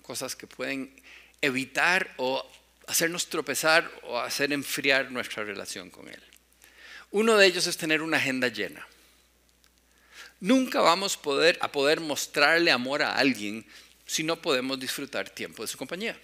[0.00, 0.94] cosas que pueden
[1.40, 2.48] evitar o
[2.86, 6.22] hacernos tropezar o hacer enfriar nuestra relación con Él.
[7.10, 8.86] Uno de ellos es tener una agenda llena.
[10.38, 11.18] Nunca vamos
[11.60, 13.66] a poder mostrarle amor a alguien
[14.06, 16.16] si no podemos disfrutar tiempo de su compañía.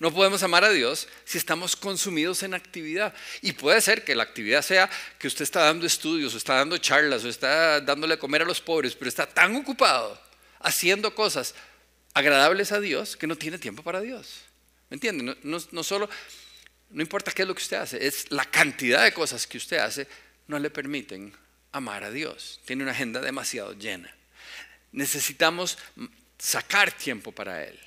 [0.00, 3.14] No podemos amar a Dios si estamos consumidos en actividad.
[3.42, 6.78] Y puede ser que la actividad sea que usted está dando estudios, o está dando
[6.78, 10.20] charlas, o está dándole comer a los pobres, pero está tan ocupado
[10.58, 11.54] haciendo cosas
[12.14, 14.40] agradables a Dios que no tiene tiempo para Dios.
[14.88, 15.36] ¿Me entiende?
[15.42, 16.08] no solo,
[16.88, 19.78] no importa qué es lo que usted hace, es la cantidad de cosas que usted
[19.78, 20.08] hace
[20.48, 21.32] no le permiten
[21.72, 22.60] amar a Dios.
[22.64, 24.12] Tiene una agenda demasiado llena.
[24.92, 25.78] Necesitamos
[26.38, 27.78] sacar tiempo para Él.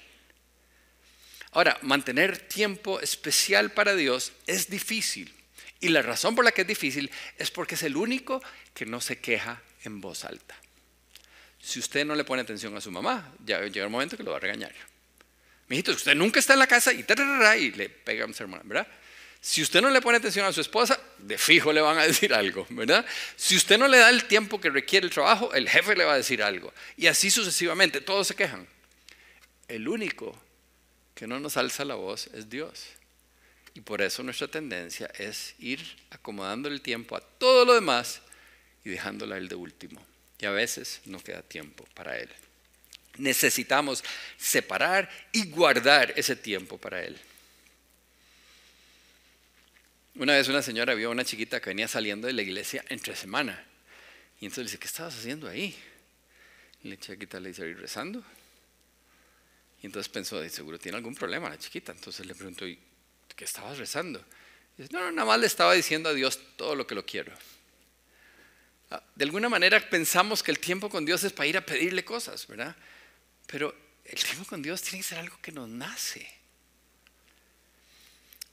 [1.54, 5.34] Ahora, mantener tiempo especial para Dios es difícil.
[5.80, 8.42] Y la razón por la que es difícil es porque es el único
[8.74, 10.56] que no se queja en voz alta.
[11.62, 14.32] Si usted no le pone atención a su mamá, ya llega el momento que lo
[14.32, 14.74] va a regañar.
[15.68, 17.06] Mijito, usted nunca está en la casa y,
[17.60, 18.88] y le pega a un sermón, ¿verdad?
[19.40, 22.34] Si usted no le pone atención a su esposa, de fijo le van a decir
[22.34, 23.06] algo, ¿verdad?
[23.36, 26.14] Si usted no le da el tiempo que requiere el trabajo, el jefe le va
[26.14, 26.74] a decir algo.
[26.96, 28.66] Y así sucesivamente, todos se quejan.
[29.68, 30.42] El único
[31.16, 32.86] que no nos alza la voz es Dios.
[33.74, 38.22] Y por eso nuestra tendencia es ir acomodando el tiempo a todo lo demás
[38.84, 40.04] y dejándola él de último.
[40.40, 42.30] Y a veces no queda tiempo para Él.
[43.18, 44.04] Necesitamos
[44.38, 47.18] separar y guardar ese tiempo para Él.
[50.16, 53.16] Una vez una señora vio a una chiquita que venía saliendo de la iglesia entre
[53.16, 53.64] semana.
[54.42, 55.76] Y entonces le dice, ¿qué estabas haciendo ahí?
[56.84, 58.24] Y la chiquita le dice, rezando?
[59.84, 61.92] Y entonces pensó, de seguro tiene algún problema la chiquita.
[61.92, 62.80] Entonces le preguntó, ¿y
[63.36, 64.24] qué estabas rezando?
[64.78, 67.06] Y dice, no, no, nada más le estaba diciendo a Dios todo lo que lo
[67.06, 67.34] quiero.
[68.90, 72.06] Ah, de alguna manera pensamos que el tiempo con Dios es para ir a pedirle
[72.06, 72.74] cosas, ¿verdad?
[73.46, 76.28] Pero el tiempo con Dios tiene que ser algo que nos nace.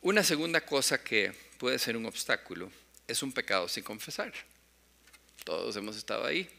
[0.00, 2.72] Una segunda cosa que puede ser un obstáculo
[3.06, 4.32] es un pecado sin confesar.
[5.44, 6.50] Todos hemos estado ahí.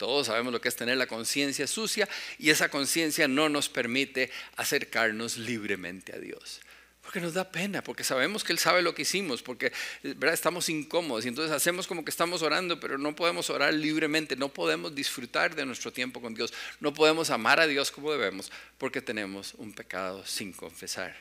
[0.00, 2.08] Todos sabemos lo que es tener la conciencia sucia
[2.38, 6.62] y esa conciencia no nos permite acercarnos libremente a Dios.
[7.02, 10.32] Porque nos da pena, porque sabemos que Él sabe lo que hicimos, porque ¿verdad?
[10.32, 14.48] estamos incómodos y entonces hacemos como que estamos orando, pero no podemos orar libremente, no
[14.48, 19.02] podemos disfrutar de nuestro tiempo con Dios, no podemos amar a Dios como debemos, porque
[19.02, 21.14] tenemos un pecado sin confesar.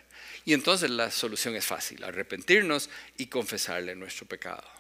[0.46, 4.79] Y entonces la solución es fácil, arrepentirnos y confesarle nuestro pecado.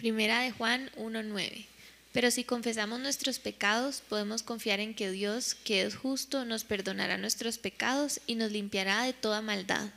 [0.00, 1.66] Primera de Juan 1.9.
[2.12, 7.18] Pero si confesamos nuestros pecados, podemos confiar en que Dios, que es justo, nos perdonará
[7.18, 9.92] nuestros pecados y nos limpiará de toda maldad.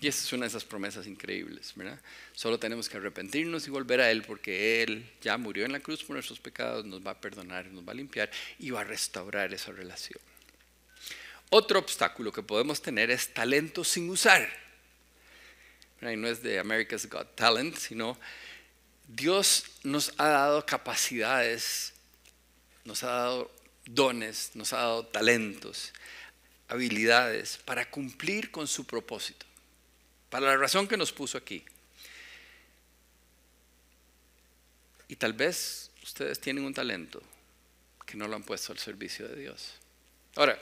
[0.00, 2.00] Y esa es una de esas promesas increíbles, ¿verdad?
[2.34, 6.02] Solo tenemos que arrepentirnos y volver a Él porque Él ya murió en la cruz
[6.02, 9.54] por nuestros pecados, nos va a perdonar, nos va a limpiar y va a restaurar
[9.54, 10.18] esa relación.
[11.50, 14.50] Otro obstáculo que podemos tener es talento sin usar.
[16.02, 18.18] Y no es de America's Got Talent, sino
[19.14, 21.92] Dios nos ha dado capacidades,
[22.84, 23.50] nos ha dado
[23.84, 25.92] dones, nos ha dado talentos,
[26.68, 29.46] habilidades para cumplir con su propósito,
[30.28, 31.64] para la razón que nos puso aquí.
[35.08, 37.20] Y tal vez ustedes tienen un talento
[38.06, 39.72] que no lo han puesto al servicio de Dios.
[40.36, 40.56] Ahora,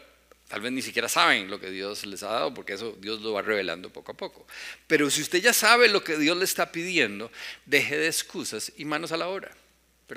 [0.49, 3.35] Tal vez ni siquiera saben lo que Dios les ha dado, porque eso Dios lo
[3.35, 4.47] va revelando poco a poco.
[4.87, 7.31] Pero si usted ya sabe lo que Dios le está pidiendo,
[7.67, 9.55] deje de excusas y manos a la obra.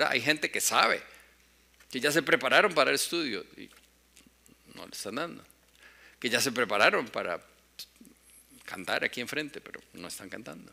[0.08, 1.02] Hay gente que sabe,
[1.90, 3.68] que ya se prepararon para el estudio y
[4.74, 5.44] no le están dando.
[6.18, 7.38] Que ya se prepararon para
[8.64, 10.72] cantar aquí enfrente, pero no están cantando.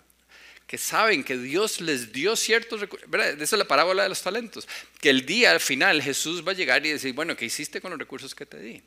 [0.68, 3.10] Que saben que Dios les dio ciertos recursos.
[3.14, 4.70] Esa es la parábola de los talentos.
[5.02, 7.92] Que el día al final Jesús va a llegar y decir, bueno, ¿qué hiciste con
[7.92, 8.82] los recursos que te di?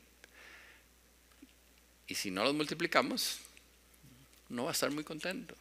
[2.13, 3.39] Y si no los multiplicamos,
[4.51, 5.55] no va a estar muy contento.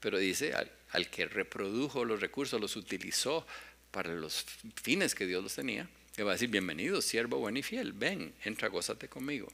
[0.00, 3.46] Pero dice, al, que reprodujo los recursos, los utilizó
[3.90, 4.46] para los
[4.82, 5.86] fines que Dios los tenía,
[6.16, 9.52] le va a decir, bienvenido, siervo bueno y fiel, ven, entra, gózate conmigo.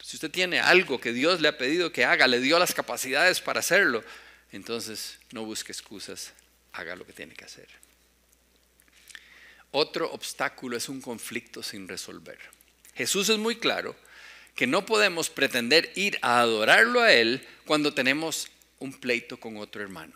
[0.00, 3.40] Si usted tiene algo que Dios le ha pedido que haga, le dio las capacidades
[3.40, 4.04] para hacerlo,
[4.52, 6.32] entonces no busque excusas,
[6.74, 7.66] haga lo que tiene que hacer.
[9.72, 12.38] Otro obstáculo es un conflicto sin resolver.
[12.94, 13.96] Jesús es muy claro
[14.54, 19.82] que no podemos pretender ir a adorarlo a Él cuando tenemos un pleito con otro
[19.82, 20.14] hermano.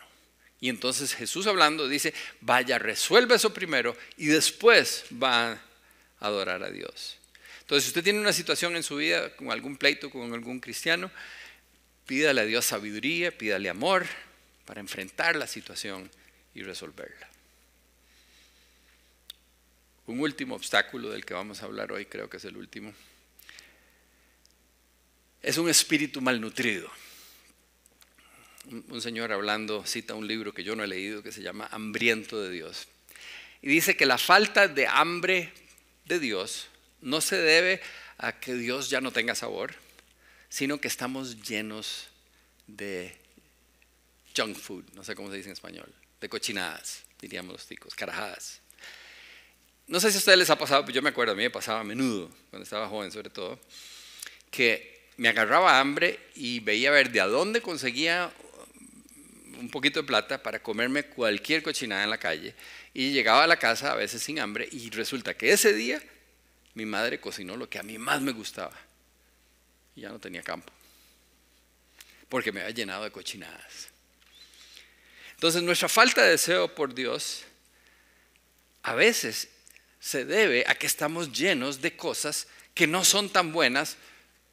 [0.61, 5.61] Y entonces Jesús hablando dice, vaya, resuelve eso primero y después va a
[6.19, 7.17] adorar a Dios.
[7.61, 11.11] Entonces, si usted tiene una situación en su vida con algún pleito con algún cristiano,
[12.05, 14.05] pídale a Dios sabiduría, pídale amor
[14.65, 16.09] para enfrentar la situación
[16.55, 17.29] y resolverla.
[20.07, 22.93] Un último obstáculo del que vamos a hablar hoy, creo que es el último,
[25.41, 26.89] es un espíritu malnutrido.
[28.89, 32.41] Un señor hablando cita un libro que yo no he leído que se llama Hambriento
[32.41, 32.87] de Dios.
[33.61, 35.51] Y dice que la falta de hambre
[36.05, 36.67] de Dios
[37.01, 37.81] no se debe
[38.17, 39.73] a que Dios ya no tenga sabor,
[40.49, 42.07] sino que estamos llenos
[42.67, 43.15] de
[44.35, 48.61] junk food, no sé cómo se dice en español, de cochinadas, diríamos los ticos, carajadas.
[49.87, 51.49] No sé si a ustedes les ha pasado, pero yo me acuerdo, a mí me
[51.49, 53.59] pasaba a menudo, cuando estaba joven sobre todo,
[54.51, 58.31] que me agarraba hambre y veía ver de a dónde conseguía
[59.59, 62.55] un poquito de plata para comerme cualquier cochinada en la calle
[62.93, 66.01] y llegaba a la casa a veces sin hambre y resulta que ese día
[66.73, 68.71] mi madre cocinó lo que a mí más me gustaba
[69.93, 70.71] y ya no tenía campo
[72.29, 73.89] porque me había llenado de cochinadas.
[75.33, 77.43] Entonces nuestra falta de deseo por Dios
[78.83, 79.49] a veces
[79.99, 83.97] se debe a que estamos llenos de cosas que no son tan buenas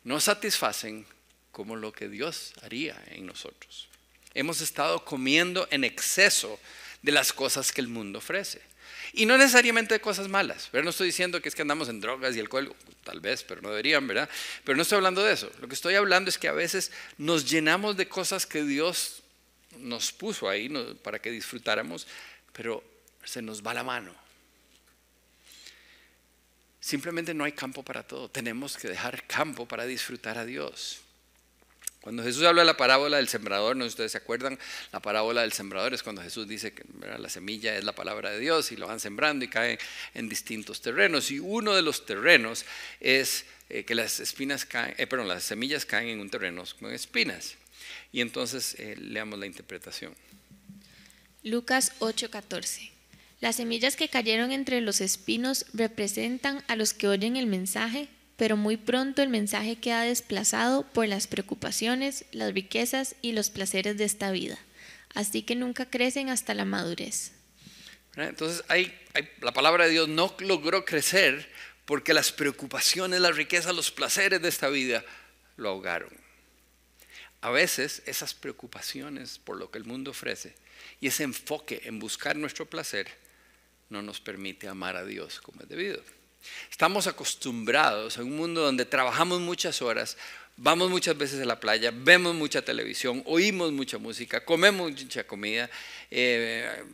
[0.07, 1.05] no satisfacen
[1.51, 3.88] como lo que Dios haría en nosotros.
[4.35, 6.61] Hemos estado comiendo en exceso
[7.03, 8.62] de las cosas que el mundo ofrece.
[9.14, 10.69] Y no necesariamente de cosas malas.
[10.71, 13.61] Pero no estoy diciendo que es que andamos en drogas y alcohol, tal vez, pero
[13.62, 14.31] no deberían, ¿verdad?
[14.62, 15.51] Pero no estoy hablando de eso.
[15.61, 19.25] Lo que estoy hablando es que a veces nos llenamos de cosas que Dios
[19.77, 20.69] nos puso ahí
[21.03, 22.07] para que disfrutáramos,
[22.53, 22.85] pero
[23.25, 24.26] se nos va la mano.
[26.87, 28.29] Simplemente no hay campo para todo.
[28.29, 31.01] Tenemos que dejar campo para disfrutar a Dios.
[32.01, 34.57] Cuando Jesús habla de la parábola del sembrador, no sé si ustedes se acuerdan,
[34.92, 36.85] la parábola del sembrador es cuando Jesús dice que
[37.18, 39.81] la semilla es la palabra de Dios y lo van sembrando y caen
[40.14, 41.33] en distintos terrenos.
[41.33, 42.64] Y uno de los terrenos
[43.01, 47.57] es eh, que las espinas caen, eh, las semillas caen en un terreno con espinas.
[48.12, 50.14] Y entonces eh, leamos la interpretación.
[51.42, 52.96] Lucas 8:14.
[53.40, 58.57] Las semillas que cayeron entre los espinos representan a los que oyen el mensaje, pero
[58.57, 64.05] muy pronto el mensaje queda desplazado por las preocupaciones, las riquezas y los placeres de
[64.05, 64.59] esta vida.
[65.14, 67.33] Así que nunca crecen hasta la madurez.
[68.16, 68.64] Entonces
[69.40, 71.51] la palabra de Dios no logró crecer
[71.85, 75.05] porque las preocupaciones, las riquezas, los placeres de esta vida
[75.59, 76.11] lo ahogaron.
[77.42, 80.55] A veces esas preocupaciones por lo que el mundo ofrece
[81.01, 83.07] y ese enfoque en buscar nuestro placer
[83.90, 86.03] no nos permite amar a Dios como es debido.
[86.70, 90.16] Estamos acostumbrados a un mundo donde trabajamos muchas horas,
[90.57, 95.68] vamos muchas veces a la playa, vemos mucha televisión, oímos mucha música, comemos mucha comida,
[96.11, 96.85] eh,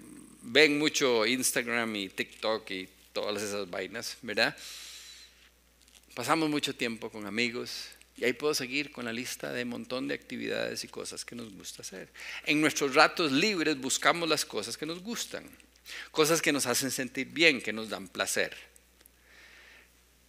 [0.43, 4.57] ven mucho Instagram y TikTok y todas esas vainas, ¿verdad?
[6.15, 10.09] Pasamos mucho tiempo con amigos y ahí puedo seguir con la lista de un montón
[10.09, 12.13] de actividades y cosas que nos gusta hacer.
[12.45, 15.49] En nuestros ratos libres buscamos las cosas que nos gustan.
[16.11, 18.57] Cosas que nos hacen sentir bien, que nos dan placer.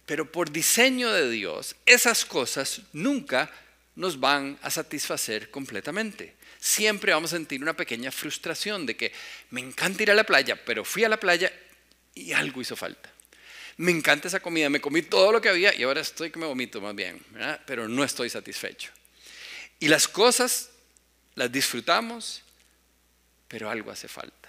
[0.06, 3.50] Pero por diseño de Dios, esas cosas nunca
[3.96, 6.34] nos van a satisfacer completamente.
[6.58, 9.12] Siempre vamos a sentir una pequeña frustración de que
[9.50, 11.52] me encanta ir a la playa, pero fui a la playa
[12.14, 13.10] y algo hizo falta.
[13.76, 16.46] Me encanta esa comida, me comí todo lo que había y ahora estoy que me
[16.46, 17.20] vomito más bien,
[17.66, 18.90] pero no estoy satisfecho.
[19.80, 20.70] Y las cosas
[21.34, 22.42] las disfrutamos,
[23.48, 24.43] pero algo hace falta.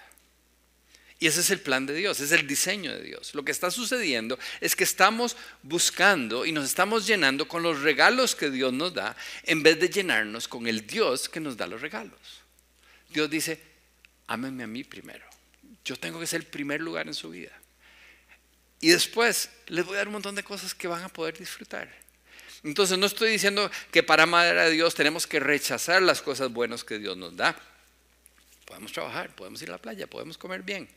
[1.18, 3.34] Y ese es el plan de Dios, es el diseño de Dios.
[3.34, 8.34] Lo que está sucediendo es que estamos buscando y nos estamos llenando con los regalos
[8.34, 11.80] que Dios nos da en vez de llenarnos con el Dios que nos da los
[11.80, 12.20] regalos.
[13.08, 13.58] Dios dice,
[14.26, 15.24] ámenme a mí primero.
[15.84, 17.52] Yo tengo que ser el primer lugar en su vida.
[18.80, 21.88] Y después les voy a dar un montón de cosas que van a poder disfrutar.
[22.62, 26.84] Entonces no estoy diciendo que para amar a Dios tenemos que rechazar las cosas buenas
[26.84, 27.56] que Dios nos da.
[28.66, 30.88] Podemos trabajar, podemos ir a la playa, podemos comer bien.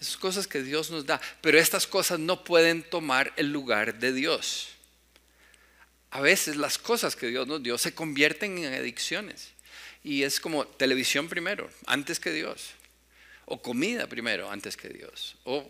[0.00, 1.20] Esas cosas que Dios nos da.
[1.42, 4.70] Pero estas cosas no pueden tomar el lugar de Dios.
[6.12, 9.50] A veces las cosas que Dios nos dio se convierten en adicciones.
[10.02, 12.70] Y es como televisión primero, antes que Dios.
[13.44, 15.36] O comida primero, antes que Dios.
[15.44, 15.68] O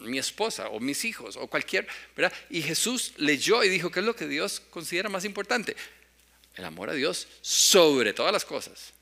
[0.00, 1.86] mi esposa o mis hijos o cualquier,
[2.16, 2.32] ¿verdad?
[2.50, 5.76] Y Jesús leyó y dijo, ¿qué es lo que Dios considera más importante?
[6.56, 8.92] El amor a Dios sobre todas las cosas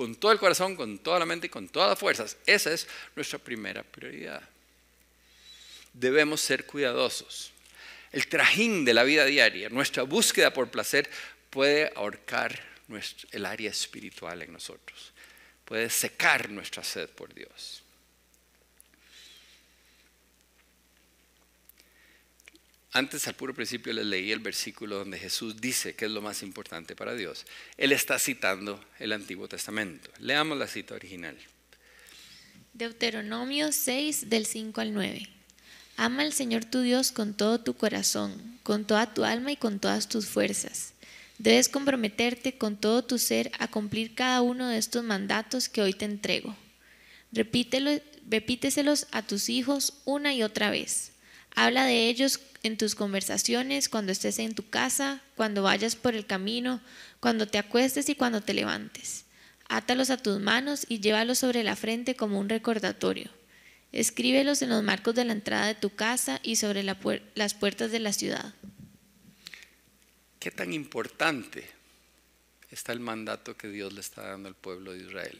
[0.00, 2.38] con todo el corazón, con toda la mente y con todas las fuerzas.
[2.46, 4.40] Esa es nuestra primera prioridad.
[5.92, 7.52] Debemos ser cuidadosos.
[8.10, 11.10] El trajín de la vida diaria, nuestra búsqueda por placer,
[11.50, 12.58] puede ahorcar
[13.30, 15.12] el área espiritual en nosotros.
[15.66, 17.79] Puede secar nuestra sed por Dios.
[22.92, 26.42] Antes, al puro principio, les leí el versículo donde Jesús dice que es lo más
[26.42, 27.46] importante para Dios.
[27.76, 30.10] Él está citando el Antiguo Testamento.
[30.18, 31.36] Leamos la cita original.
[32.72, 35.28] Deuteronomio 6, del 5 al 9.
[35.98, 39.78] Ama al Señor tu Dios con todo tu corazón, con toda tu alma y con
[39.78, 40.94] todas tus fuerzas.
[41.38, 45.92] Debes comprometerte con todo tu ser a cumplir cada uno de estos mandatos que hoy
[45.92, 46.56] te entrego.
[47.32, 47.92] Repítelo,
[48.28, 51.12] repíteselos a tus hijos una y otra vez.
[51.54, 56.26] Habla de ellos en tus conversaciones, cuando estés en tu casa, cuando vayas por el
[56.26, 56.80] camino,
[57.20, 59.24] cuando te acuestes y cuando te levantes.
[59.68, 63.30] Átalos a tus manos y llévalos sobre la frente como un recordatorio.
[63.92, 68.00] Escríbelos en los marcos de la entrada de tu casa y sobre las puertas de
[68.00, 68.54] la ciudad.
[70.38, 71.68] ¿Qué tan importante
[72.70, 75.38] está el mandato que Dios le está dando al pueblo de Israel?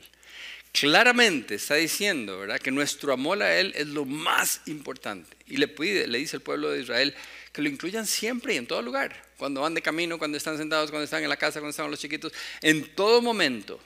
[0.72, 2.60] Claramente está diciendo, ¿verdad?
[2.60, 5.36] Que nuestro amor a Él es lo más importante.
[5.46, 7.14] Y le pide, le dice al pueblo de Israel
[7.52, 9.24] que lo incluyan siempre y en todo lugar.
[9.36, 12.00] Cuando van de camino, cuando están sentados, cuando están en la casa, cuando están los
[12.00, 13.80] chiquitos, en todo momento.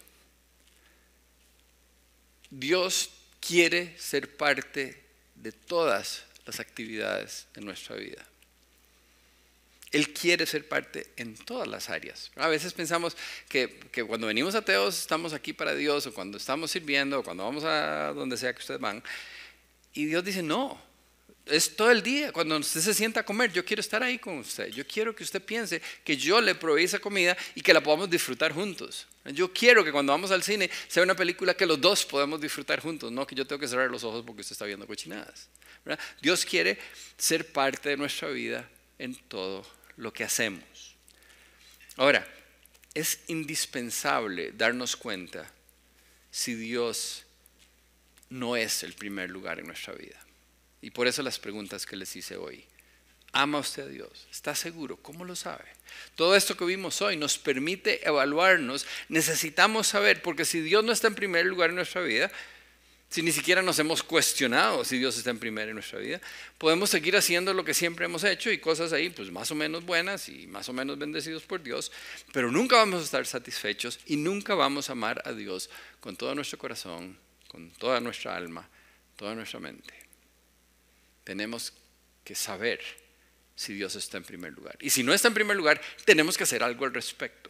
[2.51, 3.11] Dios
[3.41, 5.03] quiere ser parte
[5.35, 8.25] de todas las actividades de nuestra vida.
[9.95, 12.33] Él quiere ser parte en todas las áreas.
[12.35, 13.17] A veces pensamos
[13.49, 13.79] que,
[14.09, 18.13] cuando venimos ateos estamos aquí para Dios, o cuando estamos sirviendo, o cuando vamos a
[18.13, 19.05] donde sea que ustedes van.
[19.93, 20.83] Y Dios dice, no,
[21.47, 22.33] es todo el día.
[22.33, 24.67] Cuando usted se sienta a comer, yo quiero estar ahí con usted.
[24.71, 28.11] Yo quiero que usted piense que yo le proveí esa comida y que la podamos
[28.11, 29.07] disfrutar juntos.
[29.27, 32.81] Yo quiero que cuando vamos al cine sea una película que los dos podemos disfrutar
[32.81, 35.49] juntos, no que yo tengo que cerrar los ojos porque usted está viendo cochinadas.
[36.21, 36.79] Dios quiere
[37.17, 38.69] ser parte de nuestra vida
[38.99, 39.65] en todo
[39.97, 40.97] lo que hacemos.
[41.97, 42.27] Ahora,
[42.95, 45.51] es indispensable darnos cuenta
[46.31, 47.25] si Dios
[48.31, 50.19] no es el primer lugar en nuestra vida.
[50.81, 52.65] Y por eso las preguntas que les hice hoy.
[53.33, 54.29] ¿Ama usted a Dios?
[54.31, 54.97] ¿Está seguro?
[54.97, 55.65] ¿Cómo lo sabe?
[56.15, 58.87] Todo esto que vimos hoy nos permite evaluarnos.
[59.09, 62.31] Necesitamos saber, porque si Dios no está en primer lugar en nuestra vida,
[63.15, 66.21] si ni siquiera nos hemos cuestionado si Dios está en primera en nuestra vida,
[66.59, 69.85] podemos seguir haciendo lo que siempre hemos hecho y cosas ahí, pues más o menos
[69.85, 71.93] buenas y más o menos bendecidos por Dios,
[72.33, 76.35] pero nunca vamos a estar satisfechos y nunca vamos a amar a Dios con todo
[76.35, 78.69] nuestro corazón, con toda nuestra alma,
[79.15, 79.95] toda nuestra mente.
[81.23, 81.73] Tenemos
[82.25, 82.81] que saber
[83.55, 84.77] si Dios está en primer lugar.
[84.81, 87.49] Y si no está en primer lugar, tenemos que hacer algo al respecto.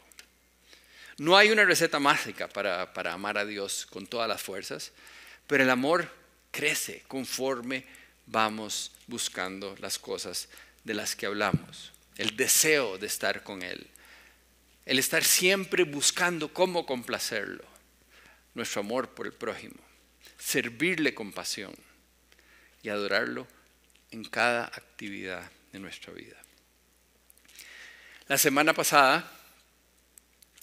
[1.16, 4.92] No hay una receta mágica para, para amar a Dios con todas las fuerzas.
[5.46, 6.10] Pero el amor
[6.50, 7.84] crece conforme
[8.26, 10.48] vamos buscando las cosas
[10.84, 11.92] de las que hablamos.
[12.16, 13.86] El deseo de estar con Él.
[14.86, 17.64] El estar siempre buscando cómo complacerlo.
[18.54, 19.76] Nuestro amor por el prójimo.
[20.38, 21.74] Servirle con pasión.
[22.82, 23.46] Y adorarlo
[24.10, 26.36] en cada actividad de nuestra vida.
[28.28, 29.30] La semana pasada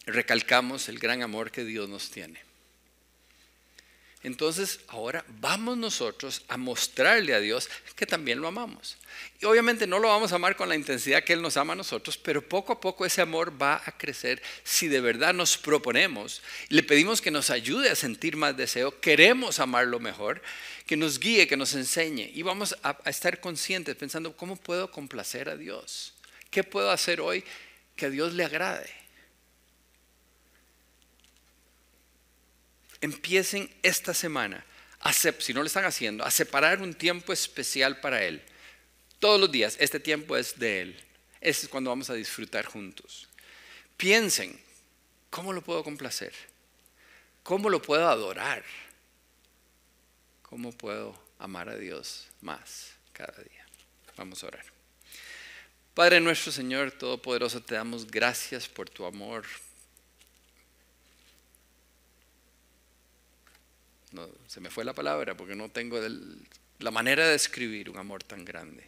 [0.05, 2.50] recalcamos el gran amor que Dios nos tiene.
[4.23, 8.97] Entonces ahora vamos nosotros a mostrarle a Dios que también lo amamos.
[9.39, 11.77] Y obviamente no lo vamos a amar con la intensidad que Él nos ama a
[11.77, 16.43] nosotros, pero poco a poco ese amor va a crecer si de verdad nos proponemos,
[16.69, 20.41] le pedimos que nos ayude a sentir más deseo, queremos amarlo mejor,
[20.85, 25.49] que nos guíe, que nos enseñe y vamos a, estar conscientes pensando, ¿cómo puedo complacer
[25.49, 26.13] a Dios?
[26.51, 27.43] ¿Qué puedo hacer hoy
[27.95, 29.00] que a Dios le agrade?
[33.01, 34.65] Empiecen esta semana
[35.39, 38.41] si no lo están haciendo, a separar un tiempo especial para Él.
[39.19, 41.03] Todos los días, este tiempo es de Él.
[41.39, 43.27] Ese es cuando vamos a disfrutar juntos.
[43.97, 44.59] Piensen,
[45.29, 46.33] ¿cómo lo puedo complacer?
[47.43, 48.63] ¿Cómo lo puedo adorar?
[50.43, 53.65] ¿Cómo puedo amar a Dios más cada día?
[54.17, 54.65] Vamos a orar.
[55.95, 59.45] Padre nuestro Señor Todopoderoso, te damos gracias por tu amor.
[64.11, 65.99] No, se me fue la palabra porque no tengo
[66.79, 68.83] la manera de describir un amor tan grande.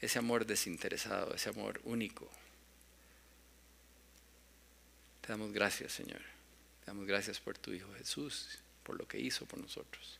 [0.00, 2.28] Ese amor desinteresado, ese amor único.
[5.20, 6.20] Te damos gracias, Señor.
[6.84, 10.18] Te damos gracias por tu Hijo Jesús, por lo que hizo por nosotros.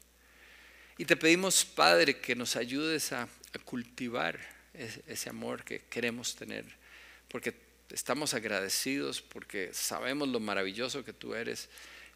[0.98, 3.28] Y te pedimos, Padre, que nos ayudes a,
[3.64, 4.38] cultivar
[4.74, 6.64] ese, amor que queremos tener,
[7.28, 7.54] porque
[7.90, 11.68] estamos agradecidos, porque sabemos lo maravilloso que tú eres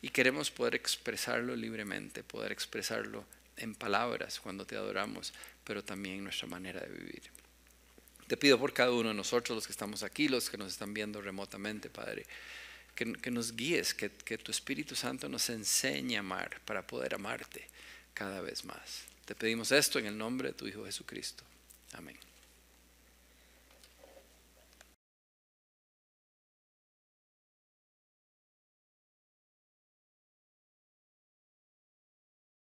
[0.03, 3.25] y queremos poder expresarlo libremente, poder expresarlo
[3.57, 5.33] en palabras cuando te adoramos,
[5.65, 7.23] pero también en nuestra manera de vivir.
[8.27, 10.93] Te pido por cada uno de nosotros, los que estamos aquí, los que nos están
[10.93, 12.27] viendo remotamente, Padre,
[12.95, 17.69] que, nos guíes, que, que tu Espíritu Santo nos enseñe a amar para poder amarte
[18.13, 19.05] cada vez más.
[19.25, 21.45] Te pedimos esto en el nombre de tu Hijo Jesucristo.
[21.93, 22.32] Amén.